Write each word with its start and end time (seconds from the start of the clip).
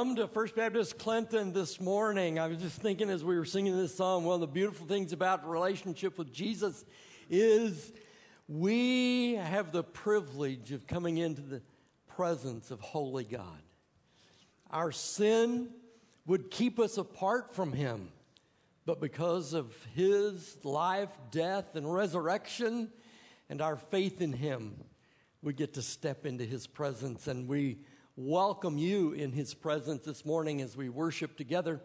welcome 0.00 0.16
to 0.16 0.26
First 0.26 0.56
Baptist 0.56 0.96
Clinton 0.98 1.52
this 1.52 1.78
morning. 1.78 2.38
I 2.38 2.46
was 2.46 2.56
just 2.56 2.80
thinking 2.80 3.10
as 3.10 3.22
we 3.22 3.36
were 3.36 3.44
singing 3.44 3.76
this 3.76 3.94
song, 3.94 4.24
one 4.24 4.32
of 4.32 4.40
the 4.40 4.46
beautiful 4.46 4.86
things 4.86 5.12
about 5.12 5.46
relationship 5.46 6.16
with 6.16 6.32
Jesus 6.32 6.86
is 7.28 7.92
we 8.48 9.34
have 9.34 9.72
the 9.72 9.82
privilege 9.82 10.72
of 10.72 10.86
coming 10.86 11.18
into 11.18 11.42
the 11.42 11.60
presence 12.16 12.70
of 12.70 12.80
holy 12.80 13.24
God. 13.24 13.60
Our 14.70 14.90
sin 14.90 15.68
would 16.24 16.50
keep 16.50 16.78
us 16.78 16.96
apart 16.96 17.54
from 17.54 17.74
him, 17.74 18.08
but 18.86 19.02
because 19.02 19.52
of 19.52 19.70
his 19.94 20.56
life, 20.64 21.10
death, 21.30 21.76
and 21.76 21.92
resurrection 21.92 22.88
and 23.50 23.60
our 23.60 23.76
faith 23.76 24.22
in 24.22 24.32
him, 24.32 24.82
we 25.42 25.52
get 25.52 25.74
to 25.74 25.82
step 25.82 26.24
into 26.24 26.46
his 26.46 26.66
presence 26.66 27.26
and 27.26 27.46
we 27.46 27.80
welcome 28.26 28.76
you 28.76 29.12
in 29.12 29.32
his 29.32 29.54
presence 29.54 30.04
this 30.04 30.26
morning 30.26 30.60
as 30.60 30.76
we 30.76 30.90
worship 30.90 31.38
together. 31.38 31.80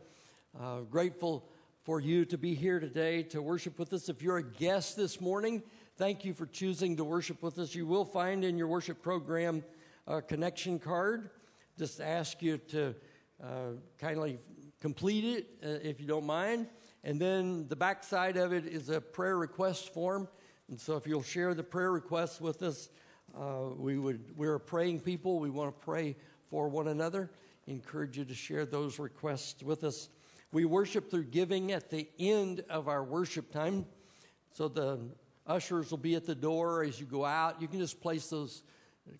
Uh, 0.60 0.82
grateful 0.82 1.48
for 1.84 2.02
you 2.02 2.26
to 2.26 2.38
be 2.38 2.54
here 2.54 2.78
today 2.78 3.24
to 3.24 3.42
worship 3.42 3.80
with 3.80 3.94
us. 3.94 4.10
If 4.10 4.22
you're 4.22 4.40
a 4.40 4.44
guest 4.44 4.98
this 4.98 5.22
morning, 5.22 5.64
thank 5.96 6.26
you 6.26 6.34
for 6.34 6.46
choosing 6.46 6.98
to 6.98 7.06
worship 7.06 7.42
with 7.42 7.58
us. 7.58 7.74
You 7.74 7.86
will 7.86 8.04
find 8.04 8.44
in 8.44 8.58
your 8.58 8.68
worship 8.68 9.02
program 9.02 9.64
a 10.08 10.22
connection 10.22 10.78
card. 10.78 11.30
Just 11.80 12.02
ask 12.02 12.42
you 12.42 12.58
to 12.58 12.94
uh, 13.42 13.48
kindly 13.98 14.38
complete 14.82 15.24
it 15.24 15.48
uh, 15.64 15.88
if 15.88 16.02
you 16.02 16.06
don't 16.06 16.26
mind. 16.26 16.68
And 17.06 17.18
then 17.18 17.66
the 17.70 17.78
back 17.78 18.04
side 18.04 18.36
of 18.36 18.52
it 18.52 18.66
is 18.66 18.90
a 18.90 19.00
prayer 19.00 19.38
request 19.38 19.94
form. 19.94 20.28
And 20.68 20.78
so 20.78 20.98
if 20.98 21.08
you'll 21.08 21.24
share 21.24 21.54
the 21.54 21.64
prayer 21.64 21.94
requests 21.94 22.42
with 22.42 22.62
us, 22.62 22.90
uh, 23.38 23.70
we 23.78 23.98
would, 23.98 24.38
we're 24.38 24.60
praying 24.60 25.02
people. 25.02 25.40
We 25.40 25.50
want 25.50 25.78
to 25.78 25.86
pray 25.86 26.16
for 26.50 26.70
one 26.70 26.88
another. 26.88 27.30
Encourage 27.68 28.18
you 28.18 28.26
to 28.26 28.34
share 28.34 28.66
those 28.66 29.00
requests 29.00 29.62
with 29.62 29.84
us. 29.84 30.10
We 30.52 30.66
worship 30.66 31.12
through 31.12 31.26
giving 31.26 31.72
at 31.72 31.90
the 31.90 32.08
end 32.18 32.64
of 32.70 32.88
our 32.88 33.04
worship 33.04 33.52
time. 33.52 33.86
So 34.54 34.68
the 34.68 35.00
ushers 35.46 35.92
will 35.92 35.98
be 35.98 36.16
at 36.16 36.26
the 36.26 36.36
door 36.36 36.84
as 36.84 37.00
you 37.00 37.06
go 37.06 37.26
out. 37.26 37.62
You 37.62 37.68
can 37.68 37.80
just 37.80 38.00
place 38.00 38.28
those 38.28 38.64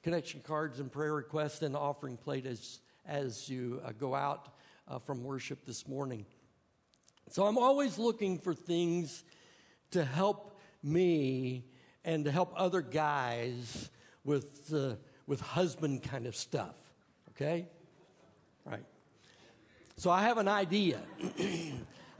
connection 0.02 0.42
cards 0.42 0.80
and 0.80 0.92
prayer 0.92 1.14
requests 1.14 1.62
in 1.62 1.74
the 1.74 1.80
offering 1.80 2.18
plate 2.18 2.46
as, 2.46 2.80
as 3.06 3.50
you 3.50 3.82
uh, 3.84 3.92
go 3.92 4.16
out 4.16 4.50
uh, 4.88 5.00
from 5.00 5.24
worship 5.24 5.66
this 5.66 5.88
morning. 5.88 6.26
So 7.30 7.46
I'm 7.46 7.58
always 7.58 7.98
looking 7.98 8.38
for 8.38 8.54
things 8.54 9.24
to 9.92 10.06
help 10.06 10.60
me 10.84 11.66
and 12.04 12.26
to 12.26 12.32
help 12.32 12.54
other 12.56 12.82
guys 12.82 13.90
with, 14.26 14.74
uh, 14.74 14.96
with 15.28 15.40
husband 15.40 16.04
kind 16.04 16.26
of 16.26 16.36
stuff. 16.36 16.76
Okay? 17.32 17.68
Right. 18.66 18.86
So 19.98 20.12
I 20.12 20.24
have 20.24 20.38
an 20.38 20.48
idea. 20.48 21.00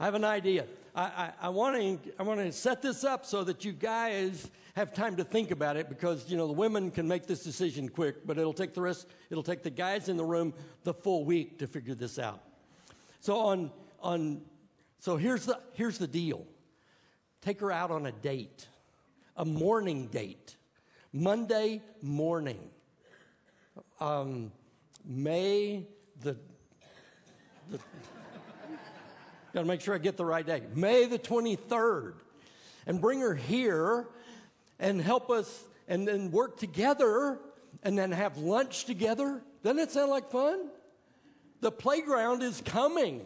I 0.00 0.04
have 0.04 0.14
an 0.14 0.24
idea. 0.24 0.66
I, 0.94 1.02
I, 1.02 1.32
I 1.42 1.48
want 1.50 1.76
to 1.76 2.12
I 2.18 2.22
want 2.22 2.40
to 2.40 2.50
set 2.50 2.80
this 2.80 3.04
up 3.04 3.26
so 3.26 3.44
that 3.44 3.64
you 3.64 3.72
guys 3.72 4.50
have 4.74 4.94
time 4.94 5.16
to 5.16 5.24
think 5.24 5.50
about 5.50 5.76
it 5.76 5.88
because 5.90 6.30
you 6.30 6.38
know 6.38 6.46
the 6.46 6.54
women 6.54 6.90
can 6.90 7.06
make 7.06 7.26
this 7.26 7.42
decision 7.42 7.88
quick, 7.88 8.26
but 8.26 8.38
it'll 8.38 8.54
take 8.54 8.72
the 8.72 8.80
rest. 8.80 9.06
It'll 9.30 9.42
take 9.42 9.62
the 9.62 9.70
guys 9.70 10.08
in 10.08 10.16
the 10.16 10.24
room 10.24 10.54
the 10.84 10.94
full 10.94 11.24
week 11.24 11.58
to 11.58 11.66
figure 11.66 11.94
this 11.94 12.18
out. 12.18 12.40
So 13.20 13.36
on 13.36 13.70
on 14.00 14.40
so 15.00 15.16
here's 15.16 15.44
the 15.44 15.60
here's 15.74 15.98
the 15.98 16.06
deal. 16.06 16.46
Take 17.42 17.60
her 17.60 17.70
out 17.70 17.90
on 17.90 18.06
a 18.06 18.12
date, 18.12 18.66
a 19.36 19.44
morning 19.44 20.06
date. 20.06 20.56
Monday 21.12 21.82
morning, 22.02 22.58
um, 24.00 24.52
May 25.04 25.86
the, 26.22 26.36
the 27.70 27.78
got 29.54 29.60
to 29.60 29.64
make 29.64 29.80
sure 29.80 29.94
I 29.94 29.98
get 29.98 30.16
the 30.16 30.24
right 30.24 30.44
day, 30.44 30.62
May 30.74 31.06
the 31.06 31.18
23rd, 31.18 32.14
and 32.86 33.00
bring 33.00 33.20
her 33.20 33.34
here 33.34 34.06
and 34.78 35.00
help 35.00 35.30
us 35.30 35.64
and 35.88 36.06
then 36.06 36.30
work 36.30 36.58
together 36.58 37.38
and 37.82 37.96
then 37.98 38.12
have 38.12 38.38
lunch 38.38 38.84
together. 38.84 39.42
Doesn't 39.62 39.78
it 39.78 39.90
sound 39.90 40.10
like 40.10 40.30
fun? 40.30 40.68
The 41.60 41.70
playground 41.70 42.42
is 42.42 42.60
coming. 42.64 43.24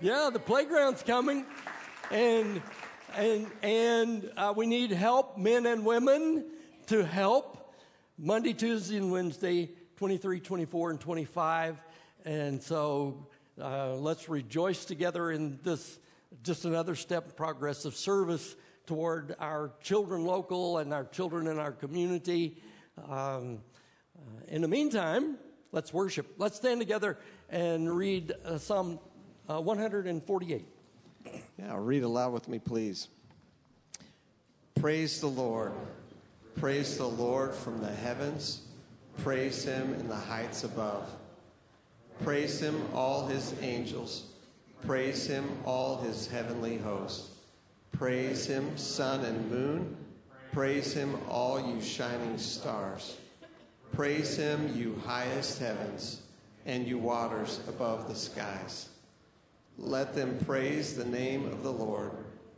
Yeah, 0.00 0.30
the 0.32 0.38
playground's 0.38 1.02
coming. 1.02 1.44
And 2.10 2.62
and 3.16 3.46
and 3.62 4.30
uh, 4.36 4.54
we 4.56 4.66
need 4.66 4.90
help, 4.90 5.36
men 5.36 5.66
and 5.66 5.84
women 5.84 6.44
to 6.86 7.04
help 7.04 7.74
Monday, 8.18 8.52
Tuesday, 8.52 8.96
and 8.96 9.10
Wednesday, 9.10 9.70
23, 9.96 10.40
24, 10.40 10.90
and 10.90 11.00
25. 11.00 11.82
And 12.24 12.62
so 12.62 13.26
uh, 13.60 13.94
let's 13.94 14.28
rejoice 14.28 14.84
together 14.84 15.30
in 15.30 15.58
this, 15.62 15.98
just 16.42 16.64
another 16.64 16.94
step 16.94 17.26
in 17.26 17.30
progress 17.32 17.84
of 17.84 17.94
service 17.94 18.54
toward 18.86 19.34
our 19.38 19.72
children 19.82 20.24
local 20.24 20.78
and 20.78 20.92
our 20.92 21.04
children 21.04 21.46
in 21.46 21.58
our 21.58 21.72
community. 21.72 22.58
Um, 23.08 23.60
uh, 24.16 24.44
in 24.48 24.62
the 24.62 24.68
meantime, 24.68 25.36
let's 25.72 25.92
worship. 25.92 26.34
Let's 26.38 26.56
stand 26.56 26.80
together 26.80 27.18
and 27.48 27.94
read 27.94 28.32
uh, 28.44 28.58
Psalm 28.58 28.98
uh, 29.48 29.60
148. 29.60 30.66
Yeah, 31.58 31.74
read 31.76 32.02
aloud 32.02 32.32
with 32.32 32.48
me, 32.48 32.58
please. 32.58 33.08
Praise 34.74 35.20
the 35.20 35.28
Lord. 35.28 35.72
Praise 36.56 36.96
the 36.96 37.08
Lord 37.08 37.54
from 37.54 37.80
the 37.80 37.90
heavens. 37.90 38.62
Praise 39.18 39.64
him 39.64 39.94
in 39.94 40.08
the 40.08 40.14
heights 40.14 40.64
above. 40.64 41.08
Praise 42.22 42.60
him, 42.60 42.80
all 42.94 43.26
his 43.26 43.54
angels. 43.62 44.26
Praise 44.86 45.26
him, 45.26 45.48
all 45.64 45.98
his 45.98 46.28
heavenly 46.28 46.78
hosts. 46.78 47.30
Praise 47.90 48.46
him, 48.46 48.76
sun 48.76 49.24
and 49.24 49.50
moon. 49.50 49.96
Praise 50.52 50.92
him, 50.92 51.18
all 51.28 51.60
you 51.60 51.80
shining 51.80 52.38
stars. 52.38 53.16
Praise 53.92 54.36
him, 54.36 54.72
you 54.76 55.00
highest 55.04 55.58
heavens, 55.58 56.22
and 56.66 56.86
you 56.86 56.98
waters 56.98 57.60
above 57.68 58.08
the 58.08 58.14
skies. 58.14 58.88
Let 59.78 60.14
them 60.14 60.38
praise 60.44 60.94
the 60.94 61.04
name 61.04 61.46
of 61.46 61.62
the 61.62 61.72
Lord, 61.72 62.12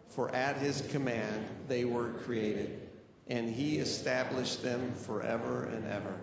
for 0.09 0.34
at 0.34 0.56
his 0.56 0.83
command 0.91 1.47
they 1.69 1.84
were 1.84 2.10
created 2.25 2.84
and 3.29 3.49
he 3.49 3.79
established 3.79 4.62
them 4.62 4.93
forever 4.93 5.65
and 5.65 5.87
ever. 5.87 6.15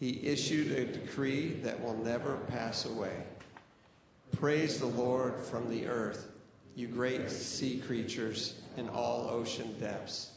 He 0.00 0.20
issued 0.26 0.72
a 0.72 0.84
decree 0.84 1.50
that 1.62 1.80
will 1.80 1.96
never 1.96 2.36
pass 2.48 2.84
away. 2.84 3.22
Praise 4.32 4.78
the 4.78 4.86
Lord 4.86 5.38
from 5.38 5.70
the 5.70 5.86
earth, 5.86 6.28
you 6.74 6.88
great 6.88 7.30
sea 7.30 7.78
creatures 7.78 8.60
in 8.76 8.88
all 8.88 9.28
ocean 9.30 9.78
depths. 9.78 10.32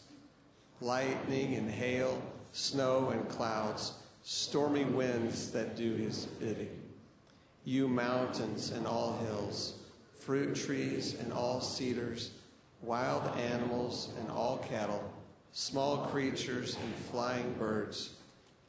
Lightning 0.79 1.55
and 1.55 1.69
hail, 1.69 2.21
snow 2.51 3.09
and 3.09 3.27
clouds, 3.27 3.93
stormy 4.21 4.85
winds 4.85 5.51
that 5.51 5.75
do 5.75 5.95
his 5.95 6.25
bidding. 6.25 6.69
You 7.65 7.87
mountains 7.87 8.69
and 8.69 8.85
all 8.85 9.17
hills, 9.25 9.79
fruit 10.13 10.53
trees 10.53 11.15
and 11.19 11.33
all 11.33 11.59
cedars, 11.59 12.31
wild 12.83 13.35
animals 13.37 14.13
and 14.19 14.29
all 14.29 14.59
cattle 14.59 15.03
small 15.51 15.97
creatures 16.07 16.77
and 16.81 16.95
flying 17.11 17.53
birds, 17.53 18.11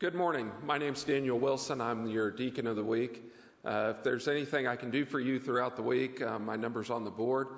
Good 0.00 0.14
morning. 0.14 0.52
My 0.64 0.78
name's 0.78 1.02
Daniel 1.02 1.40
Wilson. 1.40 1.80
I'm 1.80 2.06
your 2.06 2.30
deacon 2.30 2.68
of 2.68 2.76
the 2.76 2.84
week. 2.84 3.20
Uh, 3.64 3.94
if 3.96 4.04
there's 4.04 4.28
anything 4.28 4.68
I 4.68 4.76
can 4.76 4.92
do 4.92 5.04
for 5.04 5.18
you 5.18 5.40
throughout 5.40 5.74
the 5.74 5.82
week, 5.82 6.22
uh, 6.22 6.38
my 6.38 6.54
number's 6.54 6.88
on 6.88 7.02
the 7.02 7.10
board. 7.10 7.48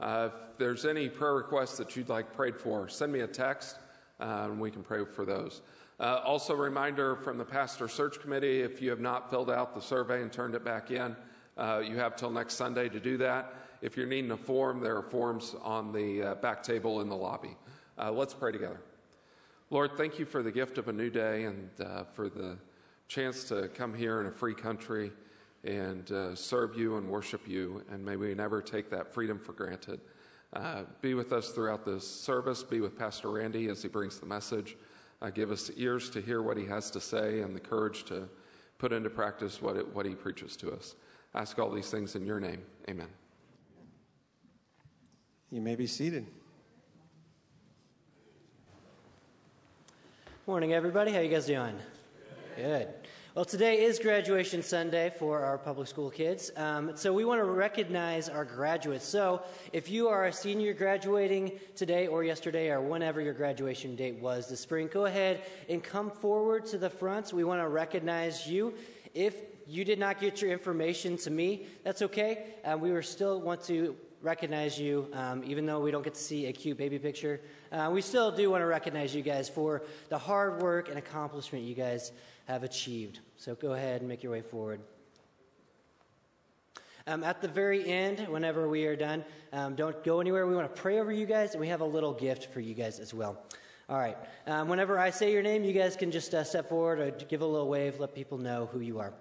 Uh, 0.00 0.30
if 0.32 0.56
there's 0.56 0.86
any 0.86 1.10
prayer 1.10 1.34
requests 1.34 1.76
that 1.76 1.94
you'd 1.94 2.08
like 2.08 2.32
prayed 2.32 2.56
for, 2.56 2.88
send 2.88 3.12
me 3.12 3.20
a 3.20 3.26
text 3.26 3.76
uh, 4.18 4.46
and 4.46 4.58
we 4.58 4.70
can 4.70 4.82
pray 4.82 5.04
for 5.04 5.26
those. 5.26 5.60
Uh, 6.00 6.22
also, 6.24 6.54
a 6.54 6.56
reminder 6.56 7.16
from 7.16 7.36
the 7.36 7.44
Pastor 7.44 7.86
Search 7.86 8.18
Committee 8.18 8.62
if 8.62 8.80
you 8.80 8.88
have 8.88 9.00
not 9.00 9.28
filled 9.28 9.50
out 9.50 9.74
the 9.74 9.82
survey 9.82 10.22
and 10.22 10.32
turned 10.32 10.54
it 10.54 10.64
back 10.64 10.90
in, 10.90 11.14
uh, 11.58 11.82
you 11.84 11.96
have 11.96 12.16
till 12.16 12.30
next 12.30 12.54
Sunday 12.54 12.88
to 12.88 12.98
do 12.98 13.18
that. 13.18 13.52
If 13.82 13.98
you're 13.98 14.06
needing 14.06 14.30
a 14.30 14.38
form, 14.38 14.80
there 14.80 14.96
are 14.96 15.02
forms 15.02 15.54
on 15.62 15.92
the 15.92 16.34
back 16.40 16.62
table 16.62 17.02
in 17.02 17.10
the 17.10 17.16
lobby. 17.16 17.58
Let's 17.98 18.32
pray 18.32 18.52
together. 18.52 18.80
Lord, 19.72 19.92
thank 19.96 20.18
you 20.18 20.24
for 20.24 20.42
the 20.42 20.50
gift 20.50 20.78
of 20.78 20.88
a 20.88 20.92
new 20.92 21.10
day 21.10 21.44
and 21.44 21.70
uh, 21.80 22.02
for 22.02 22.28
the 22.28 22.58
chance 23.06 23.44
to 23.44 23.68
come 23.68 23.94
here 23.94 24.20
in 24.20 24.26
a 24.26 24.32
free 24.32 24.52
country 24.52 25.12
and 25.62 26.10
uh, 26.10 26.34
serve 26.34 26.76
you 26.76 26.96
and 26.96 27.08
worship 27.08 27.46
you. 27.46 27.84
And 27.88 28.04
may 28.04 28.16
we 28.16 28.34
never 28.34 28.62
take 28.62 28.90
that 28.90 29.14
freedom 29.14 29.38
for 29.38 29.52
granted. 29.52 30.00
Uh, 30.52 30.82
be 31.00 31.14
with 31.14 31.32
us 31.32 31.50
throughout 31.50 31.84
this 31.84 32.04
service. 32.04 32.64
Be 32.64 32.80
with 32.80 32.98
Pastor 32.98 33.30
Randy 33.30 33.68
as 33.68 33.80
he 33.80 33.86
brings 33.86 34.18
the 34.18 34.26
message. 34.26 34.76
Uh, 35.22 35.30
give 35.30 35.52
us 35.52 35.70
ears 35.76 36.10
to 36.10 36.20
hear 36.20 36.42
what 36.42 36.56
he 36.56 36.66
has 36.66 36.90
to 36.90 37.00
say 37.00 37.40
and 37.40 37.54
the 37.54 37.60
courage 37.60 38.04
to 38.06 38.28
put 38.78 38.92
into 38.92 39.08
practice 39.08 39.62
what, 39.62 39.76
it, 39.76 39.94
what 39.94 40.04
he 40.04 40.16
preaches 40.16 40.56
to 40.56 40.72
us. 40.72 40.96
Ask 41.32 41.60
all 41.60 41.70
these 41.70 41.92
things 41.92 42.16
in 42.16 42.26
your 42.26 42.40
name. 42.40 42.62
Amen. 42.88 43.06
You 45.52 45.60
may 45.60 45.76
be 45.76 45.86
seated. 45.86 46.26
Morning, 50.50 50.72
everybody. 50.72 51.12
How 51.12 51.20
you 51.20 51.30
guys 51.30 51.46
doing? 51.46 51.76
Good. 52.56 52.88
Well, 53.36 53.44
today 53.44 53.84
is 53.84 54.00
graduation 54.00 54.64
Sunday 54.64 55.12
for 55.16 55.44
our 55.44 55.56
public 55.56 55.86
school 55.86 56.10
kids. 56.10 56.50
Um, 56.56 56.96
so 56.96 57.12
we 57.12 57.24
want 57.24 57.38
to 57.38 57.44
recognize 57.44 58.28
our 58.28 58.44
graduates. 58.44 59.06
So 59.06 59.44
if 59.72 59.88
you 59.88 60.08
are 60.08 60.24
a 60.24 60.32
senior 60.32 60.72
graduating 60.72 61.52
today 61.76 62.08
or 62.08 62.24
yesterday 62.24 62.68
or 62.68 62.80
whenever 62.80 63.20
your 63.20 63.32
graduation 63.32 63.94
date 63.94 64.16
was 64.16 64.48
this 64.48 64.58
spring, 64.58 64.90
go 64.92 65.04
ahead 65.04 65.44
and 65.68 65.84
come 65.84 66.10
forward 66.10 66.66
to 66.66 66.78
the 66.78 66.90
front. 66.90 67.32
We 67.32 67.44
want 67.44 67.60
to 67.60 67.68
recognize 67.68 68.48
you. 68.48 68.74
If 69.14 69.36
you 69.68 69.84
did 69.84 70.00
not 70.00 70.18
get 70.18 70.42
your 70.42 70.50
information 70.50 71.16
to 71.18 71.30
me, 71.30 71.66
that's 71.84 72.02
okay. 72.02 72.54
Um, 72.64 72.80
we 72.80 72.90
were 72.90 73.02
still 73.02 73.40
want 73.40 73.62
to 73.66 73.94
recognize 74.22 74.78
you, 74.78 75.08
um, 75.12 75.42
even 75.44 75.66
though 75.66 75.80
we 75.80 75.90
don't 75.90 76.02
get 76.04 76.14
to 76.14 76.20
see 76.20 76.46
a 76.46 76.52
cute 76.52 76.76
baby 76.76 76.98
picture. 76.98 77.40
Uh, 77.72 77.90
we 77.92 78.02
still 78.02 78.30
do 78.30 78.50
want 78.50 78.60
to 78.60 78.66
recognize 78.66 79.14
you 79.14 79.22
guys 79.22 79.48
for 79.48 79.82
the 80.08 80.18
hard 80.18 80.62
work 80.62 80.88
and 80.88 80.98
accomplishment 80.98 81.64
you 81.64 81.74
guys 81.74 82.12
have 82.46 82.62
achieved. 82.62 83.20
So 83.36 83.54
go 83.54 83.72
ahead 83.72 84.00
and 84.00 84.08
make 84.08 84.22
your 84.22 84.32
way 84.32 84.42
forward. 84.42 84.80
Um, 87.06 87.24
at 87.24 87.40
the 87.40 87.48
very 87.48 87.88
end, 87.88 88.28
whenever 88.28 88.68
we 88.68 88.86
are 88.86 88.94
done, 88.94 89.24
um, 89.52 89.74
don't 89.74 90.04
go 90.04 90.20
anywhere. 90.20 90.46
We 90.46 90.54
want 90.54 90.74
to 90.74 90.80
pray 90.80 91.00
over 91.00 91.10
you 91.10 91.26
guys, 91.26 91.52
and 91.52 91.60
we 91.60 91.68
have 91.68 91.80
a 91.80 91.86
little 91.86 92.12
gift 92.12 92.52
for 92.52 92.60
you 92.60 92.74
guys 92.74 93.00
as 93.00 93.14
well. 93.14 93.42
All 93.88 93.98
right. 93.98 94.16
Um, 94.46 94.68
whenever 94.68 94.98
I 94.98 95.10
say 95.10 95.32
your 95.32 95.42
name, 95.42 95.64
you 95.64 95.72
guys 95.72 95.96
can 95.96 96.10
just 96.10 96.34
uh, 96.34 96.44
step 96.44 96.68
forward 96.68 97.00
or 97.00 97.10
give 97.10 97.40
a 97.40 97.46
little 97.46 97.68
wave, 97.68 97.98
let 97.98 98.14
people 98.14 98.38
know 98.38 98.68
who 98.70 98.80
you 98.80 99.00
are. 99.00 99.12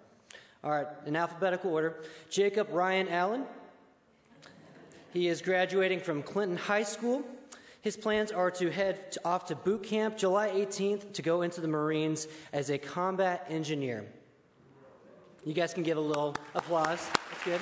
All 0.63 0.72
right. 0.72 0.88
In 1.06 1.15
alphabetical 1.15 1.74
order 1.74 2.03
Jacob 2.29 2.68
Ryan 2.72 3.08
Allen. 3.08 3.46
He 5.12 5.28
is 5.28 5.42
graduating 5.42 6.01
from 6.01 6.22
Clinton 6.22 6.58
High 6.58 6.84
School. 6.84 7.24
His 7.82 7.98
plans 7.98 8.32
are 8.32 8.51
to 8.51 8.70
head 8.70 9.18
off 9.25 9.48
to 9.48 9.56
boot 9.56 9.82
camp 9.82 10.18
July 10.18 10.50
18th 10.50 11.13
to 11.13 11.22
go 11.24 11.42
into 11.42 11.62
the 11.62 11.68
Marines 11.68 12.28
as 12.54 12.70
a 12.70 12.78
combat 12.78 13.48
engineer. 13.50 14.06
You 15.46 15.54
guys 15.54 15.74
can 15.74 15.82
give 15.82 15.98
a 15.98 16.01
little 16.01 16.36
applause. 16.54 17.10
That's 17.32 17.44
good. 17.44 17.62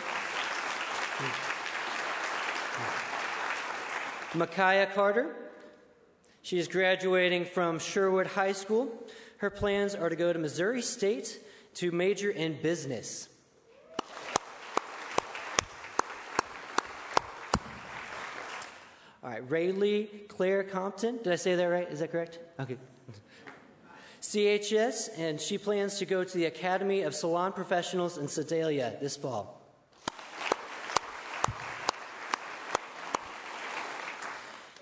Micaiah 4.36 4.88
Carter. 4.88 5.34
She 6.42 6.58
is 6.58 6.68
graduating 6.68 7.46
from 7.46 7.80
Sherwood 7.80 8.28
High 8.28 8.52
School. 8.52 8.92
Her 9.38 9.50
plans 9.50 9.96
are 9.96 10.10
to 10.10 10.18
go 10.18 10.34
to 10.34 10.40
Missouri 10.40 10.82
State 10.82 11.40
to 11.76 11.92
major 11.92 12.30
in 12.30 12.62
business. 12.62 13.30
Right, 19.38 19.52
Rayleigh 19.52 20.08
Claire 20.28 20.64
Compton. 20.64 21.18
Did 21.18 21.34
I 21.34 21.36
say 21.36 21.56
that 21.56 21.66
right? 21.66 21.88
Is 21.90 22.00
that 22.00 22.12
correct? 22.12 22.40
Okay. 22.60 22.78
CHS, 24.22 25.10
and 25.18 25.40
she 25.40 25.58
plans 25.58 26.00
to 26.00 26.06
go 26.06 26.24
to 26.24 26.38
the 26.38 26.46
Academy 26.46 27.04
of 27.04 27.16
Salon 27.16 27.54
Professionals 27.54 28.18
in 28.18 28.28
Sedalia 28.28 28.98
this 29.00 29.16
fall. 29.16 29.62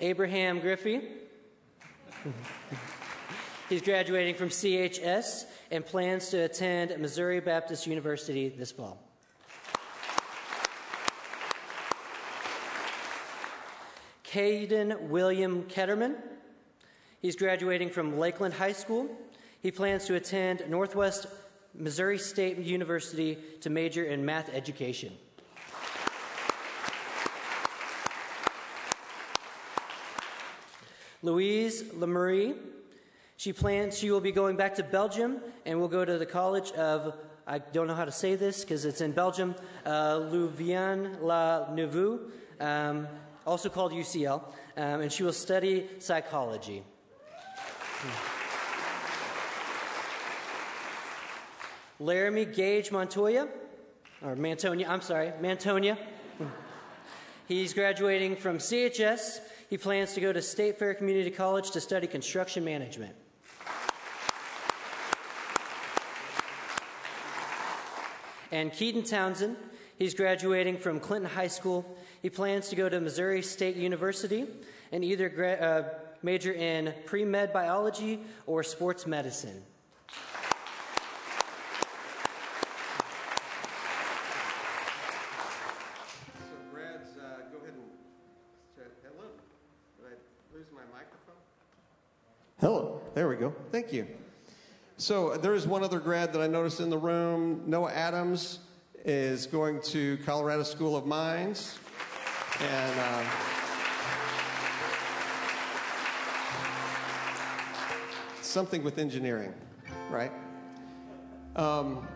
Abraham 0.02 0.60
Griffey. 0.60 1.02
He's 3.70 3.82
graduating 3.82 4.36
from 4.36 4.50
CHS 4.50 5.46
and 5.72 5.86
plans 5.86 6.30
to 6.30 6.44
attend 6.44 7.00
Missouri 7.00 7.40
Baptist 7.40 7.88
University 7.88 8.50
this 8.50 8.72
fall. 8.72 9.05
Caden 14.36 15.04
William 15.04 15.64
Ketterman. 15.64 16.14
He's 17.22 17.38
graduating 17.38 17.90
from 17.90 18.20
Lakeland 18.20 18.54
High 18.54 18.74
School. 18.74 19.08
He 19.62 19.72
plans 19.72 20.04
to 20.08 20.16
attend 20.16 20.62
Northwest 20.68 21.28
Missouri 21.74 22.18
State 22.18 22.58
University 22.58 23.38
to 23.62 23.70
major 23.70 24.04
in 24.04 24.26
math 24.26 24.54
education. 24.54 25.14
Louise 31.22 31.84
Lemery. 31.94 32.58
She 33.38 33.54
plans 33.54 33.98
she 33.98 34.12
will 34.12 34.20
be 34.20 34.34
going 34.34 34.58
back 34.58 34.76
to 34.76 34.84
Belgium 34.84 35.40
and 35.66 35.80
will 35.80 35.88
go 35.88 36.04
to 36.04 36.18
the 36.18 36.26
College 36.26 36.74
of 36.74 37.16
I 37.48 37.60
don't 37.60 37.88
know 37.88 37.96
how 37.96 38.04
to 38.04 38.12
say 38.12 38.36
this 38.36 38.66
because 38.66 38.84
it's 38.84 39.00
in 39.00 39.14
Belgium, 39.14 39.56
uh, 39.86 40.18
Louvain 40.30 41.20
la 41.22 41.72
Neuve, 41.74 42.20
um, 42.60 43.08
also 43.46 43.70
called 43.70 43.92
UCL, 43.92 44.44
um, 44.78 45.02
and 45.02 45.12
she 45.12 45.24
will 45.24 45.34
study 45.34 45.88
psychology. 46.00 46.84
Laramie 52.00 52.46
Gage 52.46 52.92
Montoya, 52.92 53.48
or 54.22 54.36
Mantonia, 54.36 54.88
I'm 54.88 55.02
sorry, 55.02 55.32
Mantonia. 55.42 55.98
He's 57.48 57.74
graduating 57.74 58.36
from 58.36 58.58
CHS. 58.58 59.40
He 59.70 59.78
plans 59.78 60.14
to 60.14 60.22
go 60.22 60.34
to 60.34 60.42
State 60.42 60.80
Fair 60.80 60.94
Community 60.94 61.30
College 61.30 61.72
to 61.72 61.80
study 61.80 62.08
construction 62.08 62.66
management. 62.66 63.16
And 68.52 68.74
Keaton 68.74 69.04
Townsend, 69.04 69.58
he's 69.98 70.14
graduating 70.14 70.78
from 70.78 71.00
Clinton 71.00 71.30
High 71.30 71.48
School. 71.48 71.86
He 72.22 72.30
plans 72.30 72.70
to 72.70 72.76
go 72.76 72.90
to 72.90 73.00
Missouri 73.00 73.42
State 73.42 73.76
University 73.76 74.48
and 74.92 75.04
either 75.04 75.30
gra- 75.30 75.54
uh, 75.54 75.84
major 76.24 76.54
in 76.54 76.94
pre 77.06 77.24
med 77.24 77.54
biology 77.54 78.20
or 78.46 78.64
sports 78.64 79.06
medicine. 79.06 79.62
So, 86.34 86.56
grads, 86.72 87.18
uh, 87.18 87.50
go 87.52 87.58
ahead 87.60 87.74
and 87.74 87.92
say 88.76 88.84
hello. 89.04 89.28
Did 89.98 90.08
I 90.08 90.58
lose 90.58 90.68
my 90.74 90.82
microphone? 90.92 91.36
Hello. 92.60 93.02
There 93.14 93.30
we 93.30 93.36
go. 93.36 93.54
Thank 93.72 93.94
you. 93.94 94.08
So, 94.98 95.38
there 95.38 95.54
is 95.54 95.68
one 95.68 95.84
other 95.84 96.00
grad 96.00 96.34
that 96.34 96.42
I 96.42 96.48
noticed 96.48 96.80
in 96.80 96.90
the 96.90 96.98
room. 96.98 97.64
Noah 97.66 97.92
Adams 97.92 98.60
is 99.06 99.48
going 99.48 99.80
to 99.82 100.18
Colorado 100.26 100.64
School 100.64 100.98
of 100.98 101.06
Mines. 101.06 101.80
And. 102.60 103.00
Uh, 103.00 103.24
something 108.56 108.86
with 108.86 109.00
engineering, 109.00 109.54
right? 110.10 110.32
Um, 111.58 112.08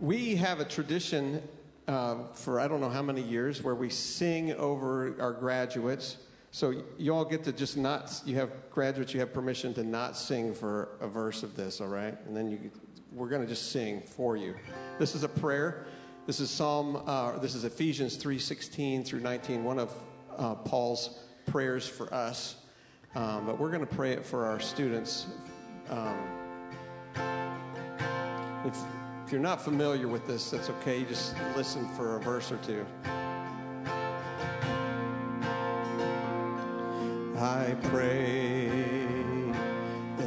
we 0.00 0.34
have 0.34 0.58
a 0.58 0.64
tradition 0.64 1.40
uh, 1.86 2.24
for 2.34 2.58
I 2.58 2.66
don't 2.66 2.80
know 2.80 2.88
how 2.88 3.02
many 3.02 3.22
years 3.22 3.62
where 3.62 3.76
we 3.76 3.88
sing 3.88 4.52
over 4.54 5.14
our 5.20 5.32
graduates. 5.32 6.16
So 6.50 6.82
you 6.98 7.14
all 7.14 7.24
get 7.24 7.44
to 7.44 7.52
just 7.52 7.76
not, 7.76 8.20
you 8.26 8.34
have 8.34 8.50
graduates, 8.70 9.14
you 9.14 9.20
have 9.20 9.32
permission 9.32 9.72
to 9.74 9.84
not 9.84 10.16
sing 10.16 10.52
for 10.54 10.88
a 11.00 11.06
verse 11.06 11.44
of 11.44 11.54
this, 11.54 11.80
all 11.80 11.86
right? 11.86 12.18
And 12.26 12.36
then 12.36 12.50
you, 12.50 12.58
we're 13.12 13.28
going 13.28 13.42
to 13.42 13.48
just 13.48 13.70
sing 13.72 14.02
for 14.02 14.36
you. 14.36 14.54
This 14.98 15.14
is 15.14 15.22
a 15.22 15.28
prayer. 15.28 15.86
This 16.26 16.40
is 16.40 16.50
Psalm, 16.50 17.02
uh, 17.06 17.38
this 17.38 17.54
is 17.54 17.64
Ephesians 17.64 18.22
3.16 18.22 19.06
through 19.06 19.20
19, 19.20 19.64
one 19.64 19.78
of 19.78 19.94
uh, 20.36 20.54
Paul's 20.56 21.18
prayers 21.46 21.88
for 21.88 22.12
us. 22.12 22.56
Um, 23.14 23.46
but 23.46 23.58
we're 23.58 23.70
going 23.70 23.86
to 23.86 23.94
pray 23.94 24.12
it 24.12 24.26
for 24.26 24.44
our 24.44 24.60
students. 24.60 25.26
Um, 25.88 26.18
if, 28.66 28.76
if 29.24 29.32
you're 29.32 29.40
not 29.40 29.62
familiar 29.62 30.06
with 30.06 30.26
this, 30.26 30.50
that's 30.50 30.68
okay. 30.68 30.98
You 30.98 31.06
Just 31.06 31.34
listen 31.56 31.88
for 31.96 32.16
a 32.16 32.20
verse 32.20 32.52
or 32.52 32.58
two. 32.58 32.84
I 37.38 37.74
pray 37.84 38.77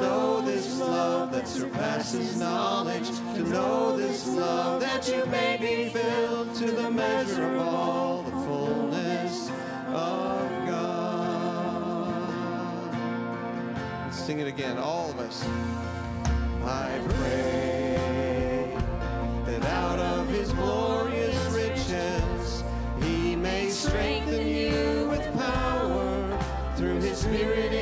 know 0.00 0.40
this 0.40 0.78
love 0.78 1.32
that 1.32 1.46
surpasses 1.48 2.36
knowledge, 2.38 3.08
to 3.08 3.42
know 3.48 3.96
this 3.96 4.26
love 4.28 4.80
that 4.80 5.08
you 5.08 5.26
may 5.26 5.56
be 5.60 5.88
filled 5.88 6.54
to 6.56 6.70
the 6.70 6.90
measure 6.90 7.56
of 7.56 7.66
all 7.66 8.22
the 8.22 8.30
fullness 8.30 9.50
of 9.88 10.66
God. 10.66 12.14
Let's 14.04 14.18
sing 14.18 14.40
it 14.40 14.46
again, 14.46 14.78
all 14.78 15.10
of 15.10 15.18
us. 15.18 15.44
I 16.64 16.98
pray 17.18 18.74
that 19.44 19.64
out 19.66 19.98
of 19.98 20.28
his 20.28 20.50
glorious 20.52 21.36
riches 21.52 22.64
he 23.02 23.36
may 23.36 23.68
strengthen 23.68 24.46
you 24.46 25.08
with 25.10 25.30
power 25.34 26.38
through 26.76 27.00
his 27.00 27.18
spirit 27.18 27.73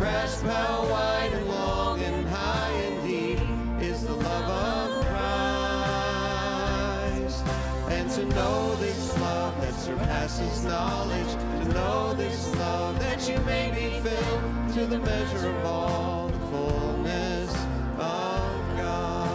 how 0.00 0.88
wide 0.88 1.32
and 1.32 1.48
long 1.48 2.00
and 2.00 2.28
high 2.28 2.70
and 2.70 3.02
deep 3.06 3.40
is 3.82 4.04
the 4.04 4.14
love 4.14 4.98
of 4.98 5.04
Christ. 7.06 7.44
And 7.90 8.10
to 8.10 8.24
know 8.26 8.76
this 8.76 9.18
love 9.18 9.60
that 9.60 9.74
surpasses 9.74 10.64
knowledge, 10.64 11.32
to 11.32 11.64
know 11.72 12.14
this 12.14 12.54
love 12.56 12.98
that 13.00 13.28
you 13.28 13.38
may 13.40 13.70
be 13.70 14.00
filled 14.00 14.74
to 14.74 14.86
the 14.86 15.00
measure 15.00 15.48
of 15.48 15.64
all 15.64 16.28
the 16.28 16.38
fullness 16.38 17.52
of 17.98 18.76
God. 18.76 19.32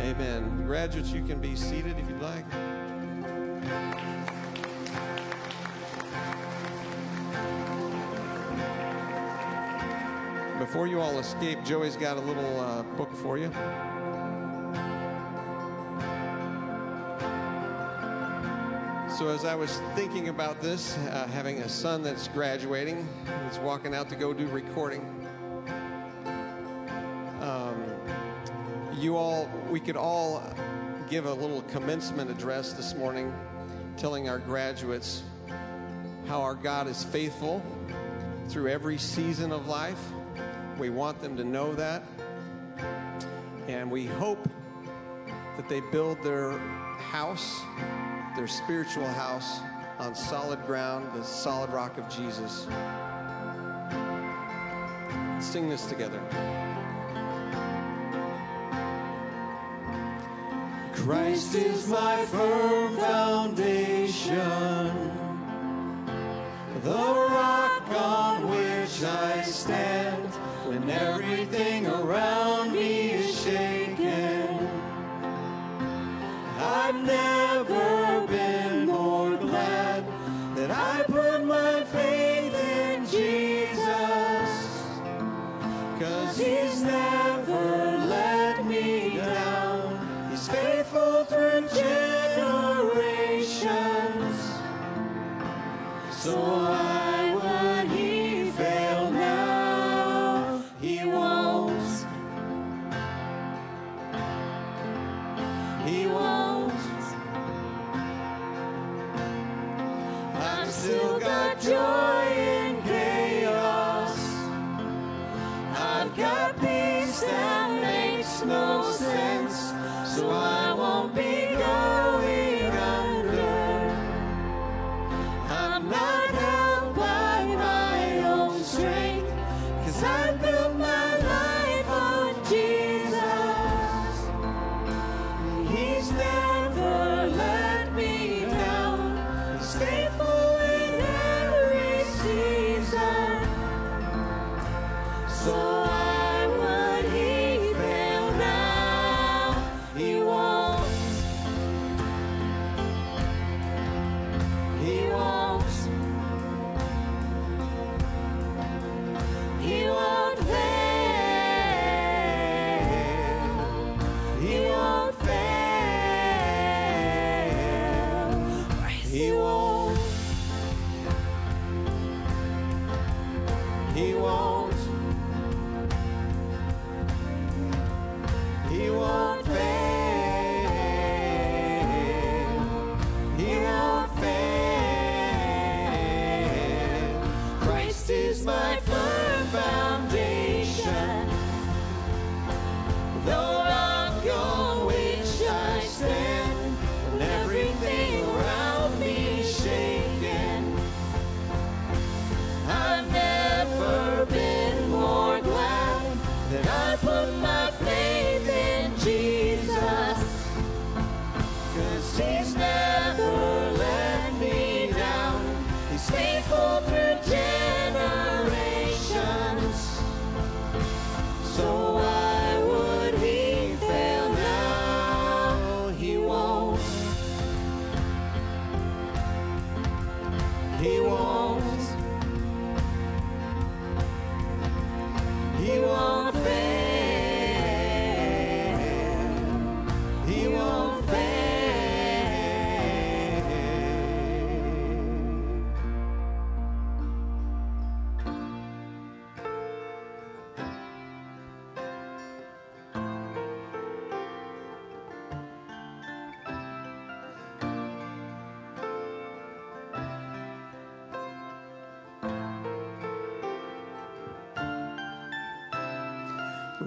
Amen. 0.00 0.64
Graduates, 0.66 1.10
you 1.10 1.22
can 1.22 1.38
be 1.40 1.54
seated 1.54 1.98
if 1.98 2.08
you'd 2.08 2.22
like. 2.22 2.46
Before 10.64 10.86
you 10.86 10.98
all 10.98 11.18
escape, 11.18 11.62
Joey's 11.62 11.94
got 11.94 12.16
a 12.16 12.20
little 12.20 12.58
uh, 12.58 12.82
book 12.96 13.14
for 13.16 13.36
you. 13.36 13.52
So, 19.14 19.28
as 19.28 19.44
I 19.44 19.54
was 19.54 19.82
thinking 19.94 20.30
about 20.30 20.62
this, 20.62 20.96
uh, 20.96 21.28
having 21.34 21.58
a 21.58 21.68
son 21.68 22.02
that's 22.02 22.28
graduating, 22.28 23.06
he's 23.46 23.58
walking 23.58 23.94
out 23.94 24.08
to 24.08 24.16
go 24.16 24.32
do 24.32 24.46
recording. 24.46 25.02
Um, 27.42 27.84
you 28.96 29.18
all, 29.18 29.50
we 29.70 29.80
could 29.80 29.98
all 29.98 30.42
give 31.10 31.26
a 31.26 31.34
little 31.34 31.60
commencement 31.64 32.30
address 32.30 32.72
this 32.72 32.94
morning 32.94 33.34
telling 33.98 34.30
our 34.30 34.38
graduates 34.38 35.24
how 36.26 36.40
our 36.40 36.54
God 36.54 36.88
is 36.88 37.04
faithful 37.04 37.62
through 38.48 38.68
every 38.68 38.96
season 38.96 39.52
of 39.52 39.68
life. 39.68 40.00
We 40.78 40.90
want 40.90 41.20
them 41.20 41.36
to 41.36 41.44
know 41.44 41.74
that. 41.74 42.02
And 43.68 43.90
we 43.90 44.06
hope 44.06 44.48
that 45.56 45.68
they 45.68 45.80
build 45.80 46.22
their 46.22 46.58
house, 46.98 47.62
their 48.36 48.48
spiritual 48.48 49.06
house, 49.06 49.60
on 49.98 50.14
solid 50.14 50.64
ground, 50.66 51.08
the 51.14 51.22
solid 51.22 51.70
rock 51.70 51.96
of 51.98 52.08
Jesus. 52.08 52.66
Sing 55.40 55.68
this 55.68 55.86
together. 55.86 56.20
Christ 60.92 61.54
is 61.54 61.86
my 61.86 62.24
firm 62.26 62.96
foundation, 62.96 64.32
the 66.82 66.90
rock 66.90 67.88
on 67.90 68.48
which 68.48 69.04
I 69.04 69.42
stand 69.42 70.23
when 70.66 70.88
everything 70.88 71.86
around 71.86 72.72
me 72.72 73.10
is 73.10 73.38
shaken. 73.42 74.68
I've 76.58 76.94
never 77.04 78.26
been 78.26 78.86
more 78.86 79.36
glad 79.36 80.06
that 80.56 80.70
I 80.70 81.02
put 81.04 81.44
my 81.44 81.84
faith 81.84 82.54
in 82.54 83.04
Jesus. 83.06 84.50
Cause 86.00 86.38
he's 86.38 86.80
never 86.82 87.98
let 88.06 88.64
me 88.64 89.16
down. 89.18 90.30
He's 90.30 90.48
faithful 90.48 91.24
through 91.24 91.68
generations. 91.68 92.94
So 96.10 96.63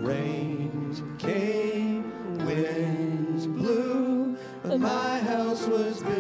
rains 0.08 1.04
came, 1.20 2.04
winds 2.46 3.46
blew, 3.46 4.38
but 4.64 4.80
my 4.80 5.20
house 5.20 5.68
was 5.68 6.02
built. 6.02 6.17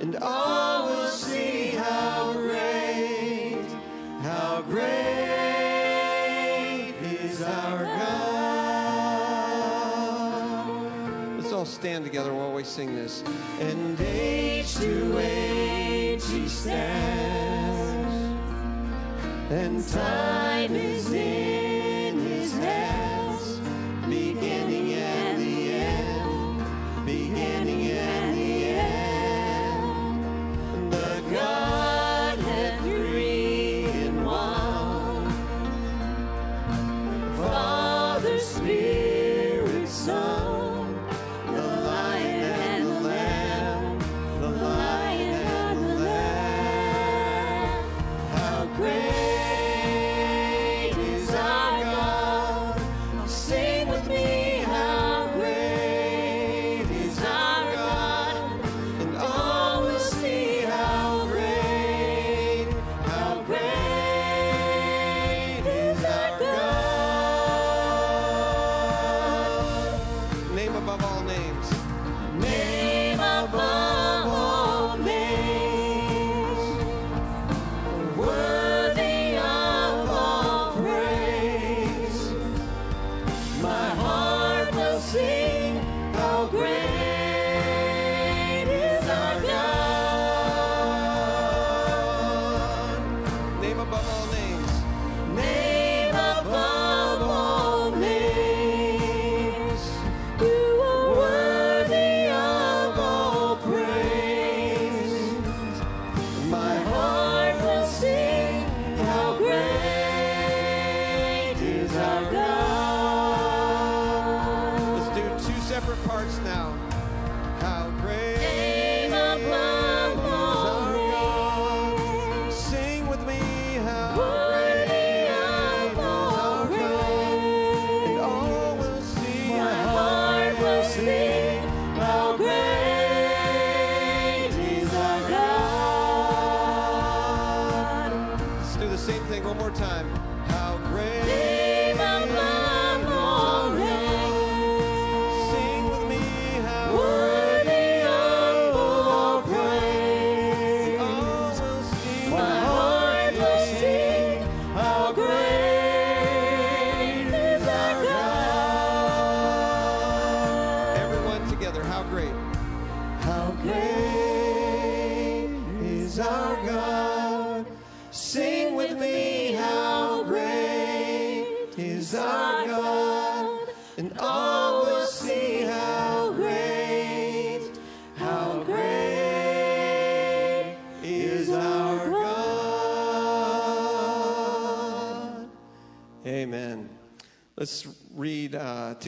and 0.00 0.16
all 0.22 0.88
will 0.88 1.08
see 1.08 1.70
how 1.70 2.32
great, 2.32 3.66
how 4.22 4.62
great 4.62 4.94
is 7.02 7.42
our 7.42 7.84
God. 7.84 8.18
Let's 11.38 11.52
all 11.52 11.66
stand 11.66 12.04
together 12.04 12.32
while 12.32 12.52
we 12.52 12.62
sing 12.64 12.94
this. 12.94 13.24
And 13.60 14.00
age 14.00 14.76
to 14.76 15.18
age 15.18 16.24
he 16.30 16.48
stands, 16.48 18.14
and 19.50 19.88
time 19.88 20.76
is 20.76 21.10
near. 21.10 21.67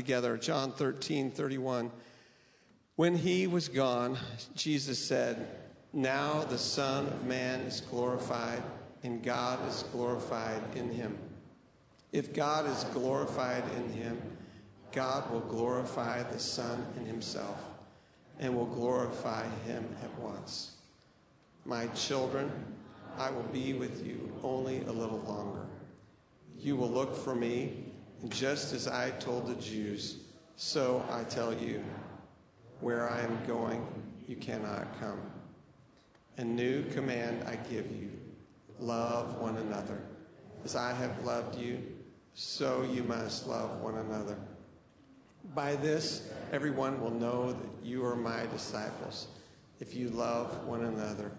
Together 0.01 0.39
John 0.39 0.73
13, 0.73 1.31
31. 1.31 1.91
When 2.97 3.15
he 3.15 3.47
was 3.47 3.69
gone, 3.69 4.17
Jesus 4.57 4.99
said, 4.99 5.47
Now 5.93 6.43
the 6.45 6.57
Son 6.57 7.07
of 7.07 7.27
Man 7.27 7.61
is 7.61 7.83
glorified, 7.83 8.63
and 9.03 9.23
God 9.23 9.59
is 9.69 9.85
glorified 9.93 10.63
in 10.75 10.89
him. 10.89 11.19
If 12.13 12.33
God 12.33 12.67
is 12.67 12.85
glorified 12.95 13.63
in 13.77 13.93
him, 13.93 14.23
God 14.91 15.31
will 15.31 15.41
glorify 15.41 16.23
the 16.23 16.39
Son 16.39 16.87
in 16.97 17.05
himself, 17.05 17.63
and 18.39 18.57
will 18.57 18.65
glorify 18.65 19.45
him 19.67 19.85
at 20.03 20.19
once. 20.19 20.77
My 21.67 21.89
children, 21.89 22.51
I 23.19 23.31
will 23.31 23.51
be 23.53 23.75
with 23.75 24.07
you 24.07 24.33
only 24.43 24.81
a 24.81 24.93
little 24.93 25.21
longer. 25.29 25.67
You 26.59 26.75
will 26.77 26.91
look 26.91 27.15
for 27.15 27.35
me, 27.35 27.90
just 28.29 28.73
as 28.73 28.87
I 28.87 29.11
told 29.13 29.47
the 29.47 29.55
Jews, 29.55 30.19
so 30.57 31.05
I 31.11 31.25
tell 31.25 31.55
you, 31.55 31.83
where 32.81 33.11
I 33.11 33.21
am 33.21 33.39
going, 33.47 33.87
you 34.27 34.37
cannot 34.37 34.87
come. 35.01 35.21
A 36.37 36.45
new 36.45 36.85
command 36.91 37.45
I 37.47 37.57
give 37.57 37.91
you 37.91 38.11
love 38.79 39.39
one 39.39 39.57
another. 39.57 40.01
As 40.65 40.77
I 40.77 40.93
have 40.93 41.25
loved 41.25 41.59
you, 41.59 41.83
so 42.35 42.87
you 42.91 43.03
must 43.05 43.47
love 43.47 43.81
one 43.81 43.97
another. 43.97 44.37
By 45.55 45.77
this, 45.77 46.31
everyone 46.53 47.01
will 47.01 47.11
know 47.11 47.53
that 47.53 47.69
you 47.83 48.05
are 48.05 48.17
my 48.17 48.47
disciples, 48.47 49.29
if 49.81 49.95
you 49.95 50.11
love 50.11 50.67
one 50.67 50.85
another. 50.85 51.33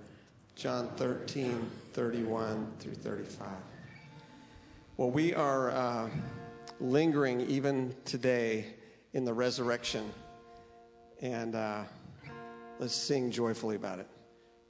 John 0.55 0.89
13, 0.97 1.69
31 1.93 2.71
through 2.79 2.95
35. 2.95 3.47
Well, 4.97 5.09
we 5.09 5.33
are 5.33 5.71
uh, 5.71 6.09
lingering 6.81 7.41
even 7.41 7.95
today 8.05 8.65
in 9.13 9.23
the 9.23 9.33
resurrection, 9.33 10.11
and 11.21 11.55
uh, 11.55 11.83
let's 12.79 12.95
sing 12.95 13.29
joyfully 13.29 13.75
about 13.75 13.99
it. 13.99 14.07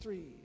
Three. 0.01 0.40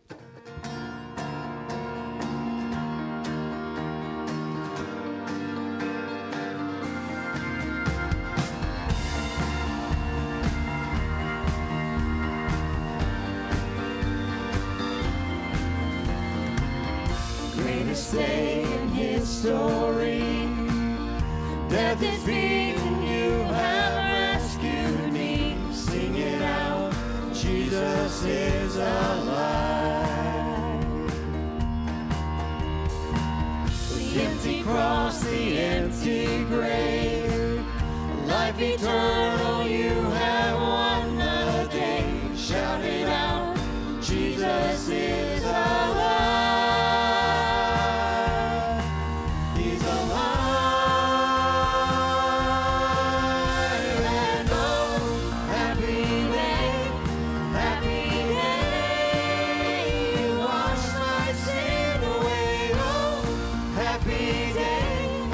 Happy 64.36 64.52
day, 64.52 65.28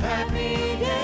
happy 0.00 0.84
day. 0.84 0.95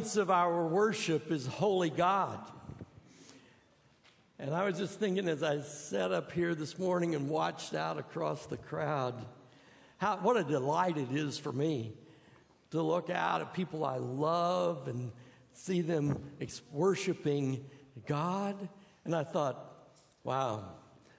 Of 0.00 0.30
our 0.30 0.66
worship 0.66 1.30
is 1.30 1.46
holy 1.46 1.90
God. 1.90 2.40
And 4.38 4.54
I 4.54 4.64
was 4.64 4.78
just 4.78 4.98
thinking 4.98 5.28
as 5.28 5.42
I 5.42 5.60
sat 5.60 6.10
up 6.10 6.32
here 6.32 6.54
this 6.54 6.78
morning 6.78 7.14
and 7.14 7.28
watched 7.28 7.74
out 7.74 7.98
across 7.98 8.46
the 8.46 8.56
crowd, 8.56 9.26
how, 9.98 10.16
what 10.16 10.38
a 10.38 10.42
delight 10.42 10.96
it 10.96 11.12
is 11.12 11.36
for 11.36 11.52
me 11.52 11.92
to 12.70 12.80
look 12.80 13.10
out 13.10 13.42
at 13.42 13.52
people 13.52 13.84
I 13.84 13.98
love 13.98 14.88
and 14.88 15.12
see 15.52 15.82
them 15.82 16.18
worshiping 16.72 17.62
God. 18.06 18.56
And 19.04 19.14
I 19.14 19.22
thought, 19.22 19.92
wow, 20.24 20.64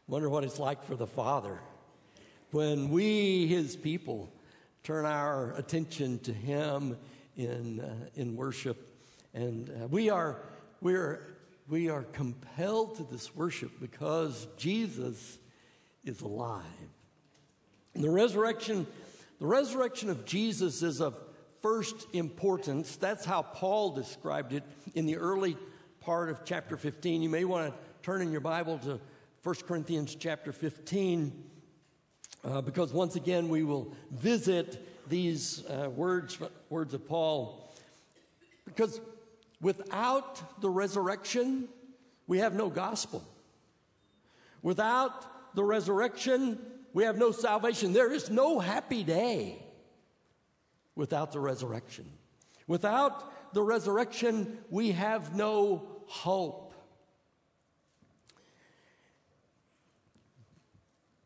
wonder 0.07 0.27
what 0.27 0.43
it's 0.43 0.57
like 0.57 0.83
for 0.83 0.95
the 0.95 1.07
Father 1.07 1.59
when 2.49 2.89
we, 2.89 3.45
his 3.45 3.75
people, 3.75 4.33
turn 4.81 5.05
our 5.05 5.53
attention 5.53 6.17
to 6.19 6.33
him 6.33 6.97
in, 7.45 7.79
uh, 7.79 7.95
in 8.15 8.35
worship. 8.35 8.87
And 9.33 9.69
uh, 9.69 9.87
we 9.87 10.09
are, 10.09 10.37
we 10.81 10.95
are 10.95 11.31
we 11.71 11.89
are 11.89 12.03
compelled 12.03 12.97
to 12.97 13.03
this 13.03 13.33
worship 13.33 13.71
because 13.79 14.45
Jesus 14.57 15.39
is 16.03 16.19
alive. 16.19 16.65
And 17.95 18.03
the 18.03 18.09
resurrection, 18.09 18.85
the 19.39 19.45
resurrection 19.45 20.09
of 20.09 20.25
Jesus 20.25 20.83
is 20.83 20.99
of 20.99 21.17
first 21.61 22.07
importance. 22.11 22.97
That's 22.97 23.23
how 23.23 23.43
Paul 23.43 23.91
described 23.91 24.51
it 24.51 24.63
in 24.95 25.05
the 25.05 25.15
early 25.15 25.57
part 26.01 26.29
of 26.29 26.43
chapter 26.43 26.75
15. 26.75 27.21
You 27.21 27.29
may 27.29 27.45
want 27.45 27.71
to 27.71 27.79
turn 28.03 28.21
in 28.21 28.33
your 28.33 28.41
Bible 28.41 28.77
to 28.79 28.99
1 29.43 29.55
Corinthians 29.65 30.15
chapter 30.15 30.51
15, 30.51 31.43
uh, 32.43 32.61
because 32.61 32.91
once 32.91 33.15
again 33.15 33.47
we 33.47 33.63
will 33.63 33.93
visit 34.11 34.85
these 35.11 35.63
uh, 35.67 35.91
words, 35.91 36.39
words 36.69 36.95
of 36.95 37.07
Paul. 37.07 37.71
Because 38.65 38.99
Without 39.61 40.61
the 40.61 40.69
resurrection, 40.69 41.69
we 42.27 42.39
have 42.39 42.55
no 42.55 42.69
gospel. 42.69 43.23
Without 44.63 45.55
the 45.55 45.63
resurrection, 45.63 46.59
we 46.93 47.03
have 47.03 47.17
no 47.17 47.31
salvation. 47.31 47.93
There 47.93 48.11
is 48.11 48.31
no 48.31 48.59
happy 48.59 49.03
day 49.03 49.63
without 50.95 51.31
the 51.31 51.39
resurrection. 51.39 52.05
Without 52.67 53.53
the 53.53 53.61
resurrection, 53.61 54.57
we 54.71 54.91
have 54.91 55.35
no 55.35 55.87
hope. 56.07 56.73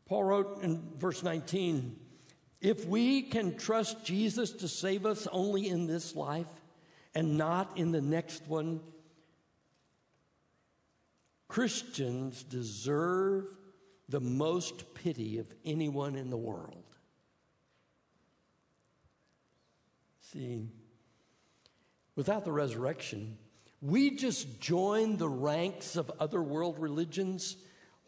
Paul 0.06 0.24
wrote 0.24 0.62
in 0.62 0.82
verse 0.96 1.22
19 1.22 1.96
If 2.60 2.86
we 2.86 3.22
can 3.22 3.56
trust 3.56 4.04
Jesus 4.04 4.50
to 4.52 4.68
save 4.68 5.06
us 5.06 5.26
only 5.30 5.68
in 5.68 5.86
this 5.86 6.16
life, 6.16 6.48
and 7.16 7.38
not 7.38 7.78
in 7.78 7.92
the 7.92 8.02
next 8.02 8.46
one. 8.46 8.78
Christians 11.48 12.42
deserve 12.42 13.46
the 14.10 14.20
most 14.20 14.92
pity 14.92 15.38
of 15.38 15.52
anyone 15.64 16.14
in 16.14 16.28
the 16.28 16.36
world. 16.36 16.84
See, 20.20 20.68
without 22.16 22.44
the 22.44 22.52
resurrection, 22.52 23.38
we 23.80 24.10
just 24.10 24.60
join 24.60 25.16
the 25.16 25.28
ranks 25.28 25.96
of 25.96 26.12
other 26.20 26.42
world 26.42 26.78
religions 26.78 27.56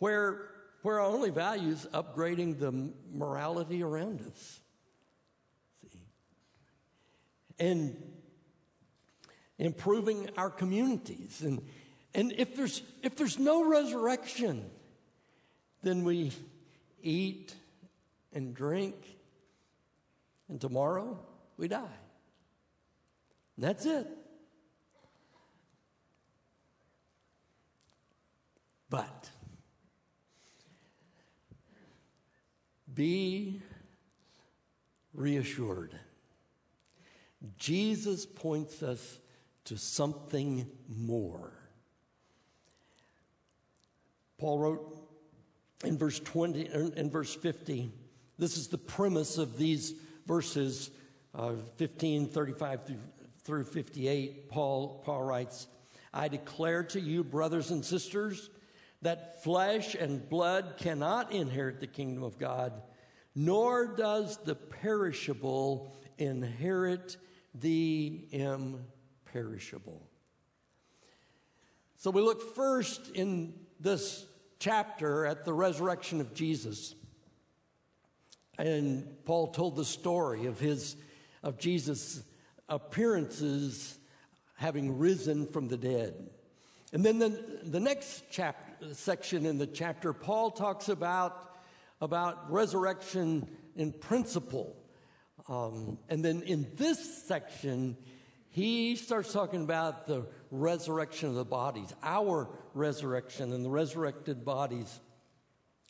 where, 0.00 0.50
where 0.82 1.00
our 1.00 1.06
only 1.06 1.30
value 1.30 1.70
is 1.72 1.86
upgrading 1.92 2.58
the 2.58 2.92
morality 3.12 3.82
around 3.82 4.20
us. 4.22 4.60
See? 5.92 5.98
And 7.58 7.96
improving 9.58 10.30
our 10.36 10.50
communities. 10.50 11.42
And, 11.42 11.62
and 12.14 12.32
if, 12.36 12.54
there's, 12.54 12.82
if 13.02 13.16
there's 13.16 13.38
no 13.38 13.68
resurrection, 13.68 14.64
then 15.82 16.04
we 16.04 16.32
eat 17.02 17.54
and 18.32 18.54
drink, 18.54 18.94
and 20.48 20.60
tomorrow 20.60 21.18
we 21.56 21.68
die. 21.68 21.98
And 23.56 23.64
that's 23.64 23.84
it. 23.84 24.06
But 28.90 29.30
be 32.98 33.62
reassured. 35.14 35.94
Jesus 37.56 38.26
points 38.26 38.82
us 38.82 39.20
to 39.66 39.78
something 39.78 40.66
more. 40.88 41.52
Paul 44.36 44.58
wrote 44.58 44.98
in 45.84 45.96
verse 45.96 46.18
20 46.18 46.70
in 46.96 47.08
verse 47.08 47.32
50 47.32 47.92
this 48.36 48.56
is 48.56 48.66
the 48.66 48.78
premise 48.78 49.38
of 49.38 49.56
these 49.56 49.94
verses 50.26 50.90
uh, 51.36 51.52
15 51.76 52.26
35 52.26 52.84
through, 52.84 52.96
through 53.44 53.64
58 53.64 54.48
paul 54.48 55.00
paul 55.04 55.22
writes 55.22 55.68
i 56.12 56.26
declare 56.26 56.82
to 56.82 57.00
you 57.00 57.22
brothers 57.22 57.70
and 57.70 57.84
sisters 57.84 58.50
that 59.02 59.44
flesh 59.44 59.94
and 59.94 60.28
blood 60.28 60.74
cannot 60.78 61.30
inherit 61.30 61.78
the 61.78 61.86
kingdom 61.86 62.24
of 62.24 62.38
god 62.40 62.72
nor 63.38 63.86
does 63.86 64.36
the 64.38 64.56
perishable 64.56 65.92
inherit 66.18 67.16
the 67.54 68.26
imperishable. 68.32 70.02
So 71.98 72.10
we 72.10 72.20
look 72.20 72.56
first 72.56 73.10
in 73.14 73.54
this 73.78 74.26
chapter 74.58 75.24
at 75.24 75.44
the 75.44 75.52
resurrection 75.52 76.20
of 76.20 76.34
Jesus. 76.34 76.96
And 78.58 79.06
Paul 79.24 79.52
told 79.52 79.76
the 79.76 79.84
story 79.84 80.46
of 80.46 80.58
his 80.58 80.96
of 81.44 81.58
Jesus' 81.58 82.24
appearances 82.68 84.00
having 84.56 84.98
risen 84.98 85.46
from 85.46 85.68
the 85.68 85.76
dead. 85.76 86.28
And 86.92 87.04
then 87.04 87.20
the, 87.20 87.60
the 87.62 87.78
next 87.78 88.24
chapter, 88.32 88.92
section 88.94 89.46
in 89.46 89.58
the 89.58 89.66
chapter, 89.68 90.12
Paul 90.12 90.50
talks 90.50 90.88
about, 90.88 91.44
about 92.00 92.50
resurrection 92.50 93.48
in 93.76 93.92
principle. 93.92 94.76
Um, 95.48 95.98
and 96.08 96.24
then 96.24 96.42
in 96.42 96.66
this 96.76 97.26
section, 97.26 97.96
he 98.50 98.96
starts 98.96 99.32
talking 99.32 99.62
about 99.62 100.06
the 100.06 100.26
resurrection 100.50 101.28
of 101.28 101.34
the 101.34 101.44
bodies, 101.44 101.92
our 102.02 102.48
resurrection 102.74 103.52
and 103.52 103.64
the 103.64 103.70
resurrected 103.70 104.44
bodies. 104.44 105.00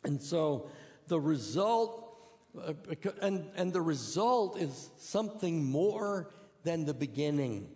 And 0.03 0.21
so 0.21 0.69
the 1.07 1.19
result, 1.19 2.15
uh, 2.57 2.73
and, 3.21 3.49
and 3.55 3.73
the 3.73 3.81
result 3.81 4.59
is 4.59 4.89
something 4.97 5.63
more 5.63 6.31
than 6.63 6.85
the 6.85 6.93
beginning. 6.93 7.69